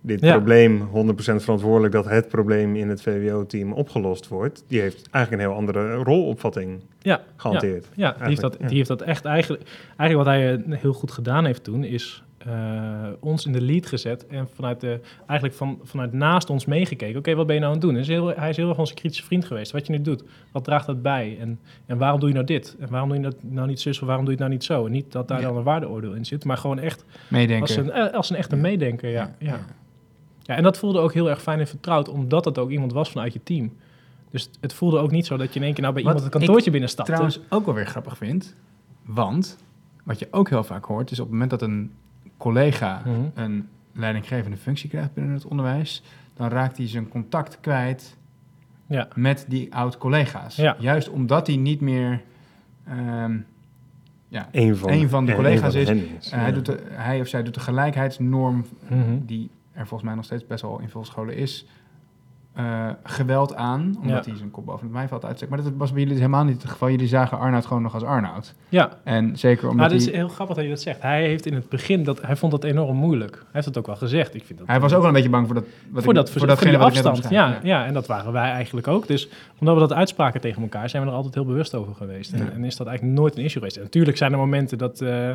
[0.00, 0.32] dit Ja.
[0.32, 4.64] probleem, 100% verantwoordelijk dat het probleem in het VWO-team opgelost wordt.
[4.68, 7.86] Die heeft eigenlijk een heel andere rolopvatting ja, gehanteerd.
[7.94, 9.62] Ja, die heeft, dat, die heeft dat echt eigenlijk...
[9.96, 13.86] Eigenlijk wat hij eh, heel goed gedaan heeft toen, is eh, ons in de lead
[13.86, 17.18] gezet en vanuit, de, eigenlijk van, vanuit naast ons meegekeken.
[17.18, 17.94] Oké, wat ben je nou aan het doen?
[17.94, 19.72] Hij is, heel, hij is heel erg onze kritische vriend geweest.
[19.72, 20.22] Wat je nu doet,
[20.52, 21.36] wat draagt dat bij?
[21.40, 22.76] En, en waarom doe je nou dit?
[22.78, 24.64] En waarom doe je dat nou niet zus of waarom doe je het nou niet
[24.68, 24.86] zo?
[24.86, 25.46] En niet dat daar Ja.
[25.46, 27.66] dan een waardeoordeel in zit, maar gewoon echt Meedenken.
[27.66, 29.20] als een, eh, als een echte meedenker, ja.
[29.22, 29.52] Ja, ja.
[29.52, 29.64] ja.
[30.42, 33.10] Ja, en dat voelde ook heel erg fijn en vertrouwd, omdat het ook iemand was
[33.10, 33.72] vanuit je team.
[34.30, 36.32] Dus het voelde ook niet zo dat je in één keer nou bij Wat iemand
[36.34, 37.12] het kantoortje binnenstapte.
[37.12, 38.54] trouwens ook wel weer grappig vind.
[39.04, 39.58] Want
[40.04, 41.92] wat je ook heel vaak hoort, is op het moment dat een
[42.44, 43.20] collega Mhm.
[43.34, 46.02] een leidinggevende functie krijgt binnen het onderwijs,
[46.34, 48.16] dan raakt hij zijn contact kwijt
[48.86, 49.08] Ja.
[49.14, 50.56] met die oud-collega's.
[50.56, 50.76] Ja.
[50.78, 52.22] Juist omdat hij niet meer
[52.86, 53.36] ehm,
[54.28, 56.54] ja, Een van, Een van de collega's een van is, eh, hij, ja.
[56.54, 59.00] doet de, hij of zij doet de gelijkheidsnorm, Mhm.
[59.22, 61.66] die er volgens mij nog steeds best wel in veel scholen is,
[62.54, 64.30] eh, geweld aan, omdat Ja.
[64.30, 65.50] hij zijn kop boven het maaiveld uitsteekt.
[65.50, 66.90] Maar dat was bij jullie dus helemaal niet het geval.
[66.90, 68.54] Jullie zagen Arnoud gewoon nog als Arnoud.
[68.68, 70.14] Ja, En zeker omdat maar het is hij...
[70.14, 71.02] heel grappig dat je dat zegt.
[71.02, 73.32] Hij heeft in het begin, dat, hij vond dat enorm moeilijk.
[73.34, 74.34] Hij heeft het ook wel gezegd.
[74.34, 75.64] Ik vind dat Hij was ook wel een beetje bang voor dat...
[75.90, 77.32] Wat voor, ik, dat, voor, datgene die wat ik net afstand.
[77.34, 77.62] omschrijf.
[77.62, 79.06] Ja, ja, en dat waren wij eigenlijk ook.
[79.06, 79.28] Dus
[79.58, 82.32] omdat we dat uitspraken tegen elkaar, zijn we er altijd heel bewust over geweest.
[82.32, 82.50] En, Ja.
[82.50, 83.76] en is dat eigenlijk nooit een issue geweest.
[83.76, 85.30] En natuurlijk zijn er momenten dat, eh,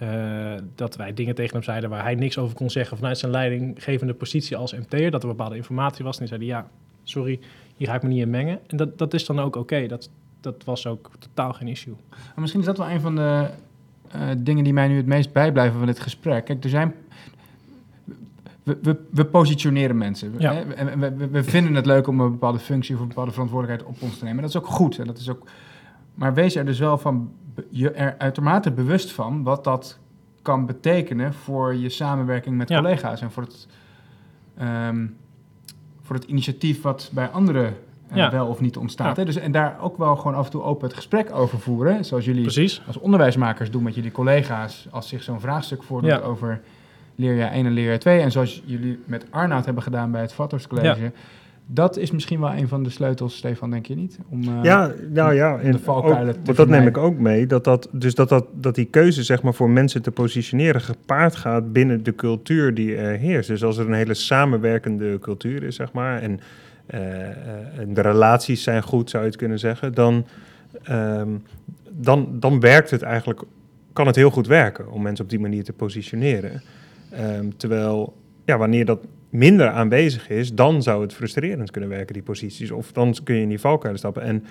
[0.00, 3.32] eh, dat wij dingen tegen hem zeiden waar hij niks over kon zeggen vanuit zijn
[3.32, 5.10] leidinggevende positie als MT'er.
[5.10, 6.14] Dat er bepaalde informatie was.
[6.14, 6.68] En die zeiden, ja,
[7.02, 7.40] sorry,
[7.76, 8.58] hier ga ik me niet in mengen.
[8.66, 9.86] En dat, dat is dan ook oké.
[9.86, 11.94] Dat, dat was ook totaal geen issue.
[12.10, 13.46] Maar misschien is dat wel een van de
[14.10, 16.44] eh, dingen die mij nu het meest bijblijven van dit gesprek.
[16.44, 16.94] Kijk, er zijn...
[18.62, 20.34] We, we, we positioneren mensen.
[20.38, 20.54] Ja.
[20.54, 20.60] Hè?
[20.74, 23.94] En we, we, we vinden het leuk om een bepaalde functie of een bepaalde verantwoordelijkheid
[23.94, 24.40] op ons te nemen.
[24.40, 24.98] Dat is ook goed.
[24.98, 25.46] En dat is ook...
[26.14, 27.32] Maar wees er dus wel van,
[27.70, 29.98] je er uitermate bewust van wat dat
[30.42, 32.76] kan betekenen voor je samenwerking met Ja.
[32.80, 33.66] collega's en voor het,
[34.56, 35.06] ehm,
[36.02, 37.74] voor het initiatief wat bij anderen
[38.08, 38.30] eh, Ja.
[38.30, 39.16] wel of niet ontstaat.
[39.16, 39.22] Ja.
[39.22, 39.24] Hè?
[39.24, 42.24] Dus, en daar ook wel gewoon af en toe open het gesprek over voeren, zoals
[42.24, 42.82] jullie Precies.
[42.86, 46.60] als onderwijsmakers doen met jullie collega's als zich zo'n vraagstuk voordoet over
[47.14, 48.20] leerjaar 1 en leerjaar 2.
[48.20, 51.12] En zoals jullie met Arnoud hebben gedaan bij het Vatters College.
[51.72, 54.18] Dat is misschien wel een van de sleutels, Stefan, denk je niet?
[54.28, 57.18] Om, eh, Ja, nou ja, de en valkuilen ook, te want dat neem ik ook
[57.18, 57.46] mee.
[57.46, 61.36] Dat, dat, dus dat, dat, dat die keuze zeg maar, voor mensen te positioneren gepaard
[61.36, 63.48] gaat binnen de cultuur die er heerst.
[63.48, 66.40] Dus als er een hele samenwerkende cultuur is, zeg maar, en,
[66.86, 70.26] eh, eh, en de relaties zijn goed, zou je het kunnen zeggen, dan,
[70.82, 71.28] ehm,
[71.90, 73.42] dan, dan werkt het eigenlijk,
[73.92, 76.62] kan het heel goed werken om mensen op die manier te positioneren.
[77.10, 78.14] Ehm, terwijl,
[78.44, 78.98] ja, wanneer dat
[79.30, 82.70] minder aanwezig is, dan zou het frustrerend kunnen werken, die posities.
[82.70, 84.22] Of dan kun je in die valkuilen stappen.
[84.22, 84.44] En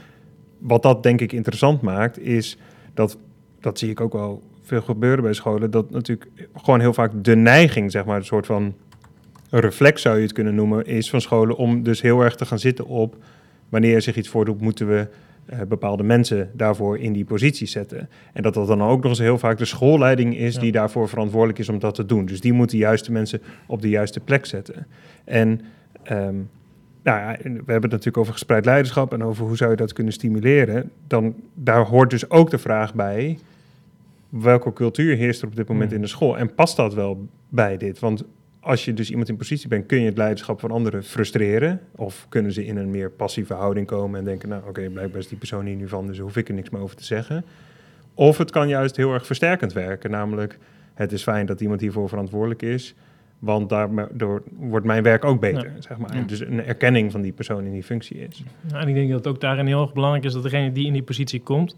[0.58, 2.58] wat dat denk ik interessant maakt, is
[2.94, 3.18] dat,
[3.60, 7.36] dat zie ik ook wel veel gebeuren bij scholen, dat natuurlijk gewoon heel vaak de
[7.36, 8.74] neiging, zeg maar, een soort van
[9.50, 12.60] reflex zou je het kunnen noemen, is van scholen om dus heel erg te gaan
[12.60, 13.16] zitten op
[13.70, 15.08] wanneer er zich iets voordoet, moeten we
[15.50, 18.10] eh, bepaalde mensen daarvoor in die positie zetten.
[18.34, 20.62] En dat dat dan ook nog eens heel vaak de schoolleiding is Ja.
[20.62, 22.26] die daarvoor verantwoordelijk is om dat te doen.
[22.26, 24.88] Dus die moet de juiste mensen op de juiste plek zetten.
[25.24, 25.62] En
[26.04, 26.36] ehm,
[27.04, 29.94] nou ja, we hebben het natuurlijk over gespreid leiderschap en over hoe zou je dat
[29.94, 30.92] kunnen stimuleren.
[31.08, 33.38] Dan daar hoort dus ook de vraag bij:
[34.30, 35.96] welke cultuur heerst er op dit moment Hmm.
[35.96, 36.38] in de school?
[36.38, 38.00] En past dat wel bij dit?
[38.00, 38.24] Want
[38.60, 41.82] als je dus iemand in positie bent, kun je het leiderschap van anderen frustreren.
[41.96, 45.28] Of kunnen ze in een meer passieve houding komen en denken, nou oké, blijkbaar is
[45.28, 47.46] die persoon hier nu van, dus hoef ik er niks meer over te zeggen.
[48.14, 50.58] Of het kan juist heel erg versterkend werken, namelijk
[50.94, 52.96] het is fijn dat iemand hiervoor verantwoordelijk is,
[53.40, 56.16] want daardoor wordt mijn werk ook beter, zeg maar.
[56.16, 56.22] Ja.
[56.22, 58.44] Dus een erkenning van die persoon in die functie is.
[58.62, 60.86] Nou, en ik denk dat het ook daarin heel erg belangrijk is dat degene die
[60.86, 61.76] in die positie komt,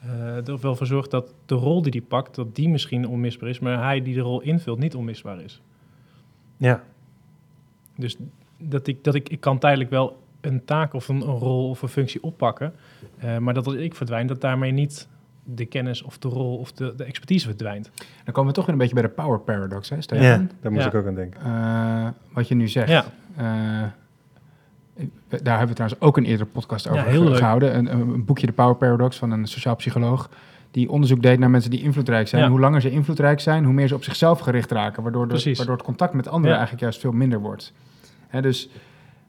[0.00, 3.48] eh er wel voor zorgt dat de rol die hij pakt, dat die misschien onmisbaar
[3.48, 5.62] is, maar hij die de rol invult niet onmisbaar is.
[6.62, 6.82] Ja,
[7.96, 8.16] Dus
[8.58, 11.82] dat ik, dat ik, ik kan tijdelijk wel een taak of een, een rol of
[11.82, 12.72] een functie oppakken,
[13.18, 15.08] eh, maar dat als ik verdwijn, dat daarmee niet
[15.44, 17.90] de kennis of de rol of de, de expertise verdwijnt.
[18.24, 20.50] Dan komen we toch weer een beetje bij de power paradox, hè, ja Stefan?
[20.60, 20.90] daar moest Ja.
[20.90, 21.40] ik ook aan denken.
[21.40, 22.88] Eh, wat je nu zegt.
[22.88, 23.04] Ja.
[23.36, 23.82] Eh,
[25.42, 27.38] daar hebben we trouwens ook een eerdere podcast over Ja, heel ge- leuk.
[27.38, 27.76] gehouden.
[27.76, 30.30] Een, een boekje De Power Paradox van een sociaal psycholoog.
[30.72, 32.42] Die onderzoek deed naar mensen die invloedrijk zijn.
[32.42, 32.48] Ja.
[32.48, 35.02] Hoe langer ze invloedrijk zijn, hoe meer ze op zichzelf gericht raken.
[35.02, 36.54] Waardoor, de, waardoor het contact met anderen Ja.
[36.56, 37.72] eigenlijk juist veel minder wordt.
[38.28, 38.68] Hè, dus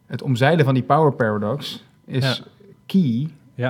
[0.05, 2.43] het omzeilen van die Power Paradox is
[2.85, 3.29] key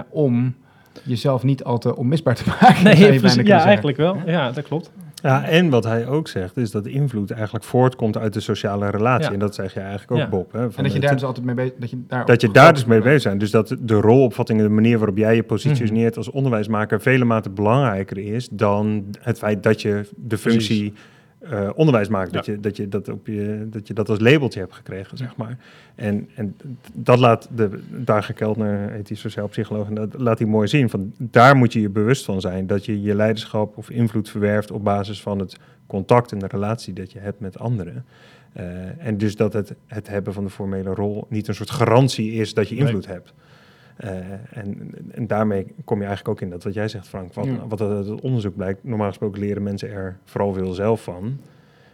[0.10, 0.56] om
[1.04, 2.84] jezelf niet al te onmisbaar te maken.
[2.84, 3.48] Nee, precies.
[3.48, 4.18] ja, eigenlijk wel.
[4.26, 4.92] Ja, dat klopt.
[5.24, 9.28] Ja, en wat hij ook zegt, is dat invloed eigenlijk voortkomt uit de sociale relatie.
[9.28, 9.34] Ja.
[9.34, 10.30] En dat zeg je eigenlijk ook, Ja.
[10.30, 10.52] Bob.
[10.52, 12.42] Hè, En van dat je het- daar dus altijd mee bezig dat je daar dat
[12.42, 13.40] je daar dus mee bezig bent.
[13.40, 16.18] Dus dat de rolopvatting en de manier waarop jij je positioneert Mhm.
[16.18, 20.94] als onderwijsmaker vele maten belangrijker is dan het feit dat je de functie
[21.50, 22.34] eh, onderwijs maakt.
[22.34, 25.36] Dat, je, dat, je dat, op je, dat je dat als labeltje hebt gekregen, zeg
[25.36, 25.58] maar.
[25.96, 26.56] En, en
[26.94, 30.90] dat laat de Dagen Keltner, heet die sociaal psycholoog, en dat laat hij mooi zien.
[30.90, 32.68] Van, daar moet je je bewust van zijn.
[32.68, 36.94] Dat je je leiderschap of invloed verwerft op basis van het contact en de relatie
[36.94, 38.06] dat je hebt met anderen.
[38.54, 42.32] Eh, en dus dat het, het hebben van de formele rol niet een soort garantie
[42.32, 42.84] is dat je Nee.
[42.84, 43.34] invloed hebt.
[43.96, 44.18] Eh,
[44.58, 47.34] en, en daarmee kom je eigenlijk ook in dat wat jij zegt, Frank.
[47.34, 47.68] Wat, Ja.
[47.68, 51.38] wat uit het onderzoek blijkt, normaal gesproken leren mensen er vooral veel zelf van.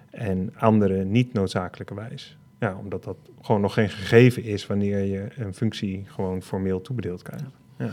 [0.09, 2.37] En anderen niet noodzakelijkerwijs.
[2.59, 7.21] Ja, omdat dat gewoon nog geen gegeven is wanneer je een functie gewoon formeel toebedeeld
[7.21, 7.45] krijgt.
[7.77, 7.89] Ja,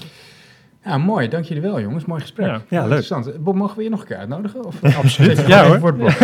[0.96, 1.28] mooi.
[1.28, 2.04] Dank jullie wel, jongens.
[2.04, 2.46] Mooi gesprek.
[2.46, 2.60] Ja.
[2.68, 2.98] Ja, leuk.
[2.98, 3.44] Interessant.
[3.44, 4.64] Bob, mogen we je nog een keer uitnodigen?
[4.64, 5.46] Of, Absoluut.
[5.46, 5.78] Ja, hoor.
[5.96, 6.10] Bob.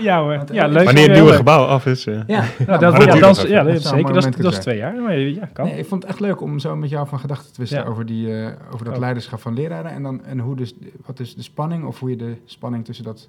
[0.00, 0.36] Ja hoor.
[0.36, 0.84] Want, Ja, eh, leuk.
[0.84, 2.06] Wanneer het Ja, nieuwe gebouw af is.
[2.06, 4.12] eh, Ja, Ja, nou, dat, ja, dat is, ja, dat is zeker.
[4.14, 4.94] Dat is, dat is twee jaar.
[4.94, 5.66] Maar ja, kan.
[5.66, 7.90] Nee, ik vond het echt leuk om zo met jou van gedachten te wisselen Ja.
[7.90, 9.90] over, die, eh, over dat leiderschap van leraren.
[9.90, 10.74] En, dan, en hoe dus,
[11.06, 13.28] wat is de spanning, of hoe je de spanning tussen dat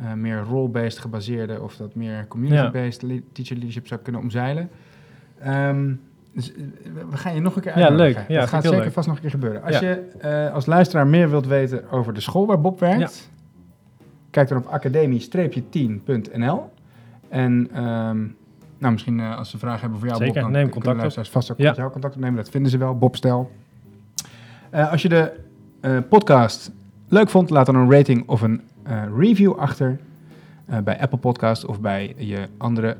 [0.00, 3.00] eh, meer role-based gebaseerde of dat meer community-based
[3.32, 4.70] teacher leadership zou kunnen omzeilen.
[5.40, 5.92] Ehm,
[6.36, 6.60] dus, eh,
[7.10, 8.20] we gaan je nog een keer Ja, uitnodigen.
[8.20, 8.28] leuk.
[8.28, 8.92] Ja, dat vind gaat zeker leuk.
[8.92, 9.62] vast nog een keer gebeuren.
[9.62, 9.88] Als Ja.
[9.88, 13.30] je eh, als luisteraar meer wilt weten over de school waar Bob werkt,
[14.30, 16.70] kijk dan op academie-10.nl.
[17.28, 18.18] En ehm,
[18.78, 21.30] nou, misschien eh, als ze vragen hebben voor jou, Zeker, Bob, dan neem contact luisteraars
[21.30, 21.68] vast ook Ja.
[21.68, 22.36] met jou contact opnemen.
[22.36, 23.50] Dat vinden ze wel, Bob Stel.
[24.72, 25.32] Als je de
[26.08, 26.70] podcast
[27.08, 28.60] leuk vond, laat dan een rating of een
[29.18, 29.98] review achter
[30.84, 32.96] bij Apple Podcast of bij je andere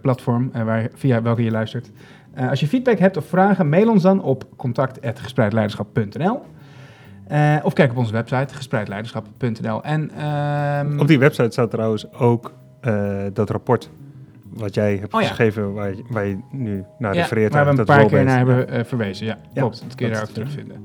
[0.00, 1.90] platform eh, waar, via welke je luistert.
[2.34, 6.42] Eh, als je feedback hebt of vragen, mail ons dan op contact.gespreidleiderschap.nl
[7.32, 9.82] Eh, of kijk op onze website gespreidleiderschap.nl.
[9.82, 13.90] En ehm, Op die website staat trouwens ook eh, dat rapport
[14.54, 15.26] wat jij hebt Oh ja.
[15.26, 17.52] geschreven, waar je, waar je nu naar ja, refereert.
[17.52, 19.26] waar we een dat paar keer naar hebben eh, verwezen.
[19.26, 19.82] Ja, Ja, klopt.
[19.86, 20.76] Dat kun je daar ook terugvinden.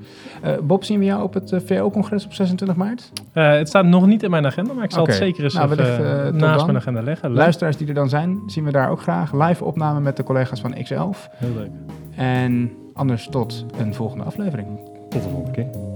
[0.41, 3.11] Eh, Bob, zien we jou op het eh, VO-congres op 26 maart?
[3.33, 5.69] Eh, het staat nog niet in mijn agenda, maar ik zal het zeker eens Nou,
[5.69, 5.99] wellicht,
[6.33, 6.65] naast dan.
[6.65, 7.29] mijn agenda leggen.
[7.29, 7.37] Leuk.
[7.37, 9.33] Luisteraars die er dan zijn, zien we daar ook graag.
[9.33, 11.31] Live opname met de collega's van X11.
[11.31, 11.69] Heel leuk.
[12.15, 14.67] En anders tot een volgende aflevering.
[15.09, 15.86] Tot de volgende keer.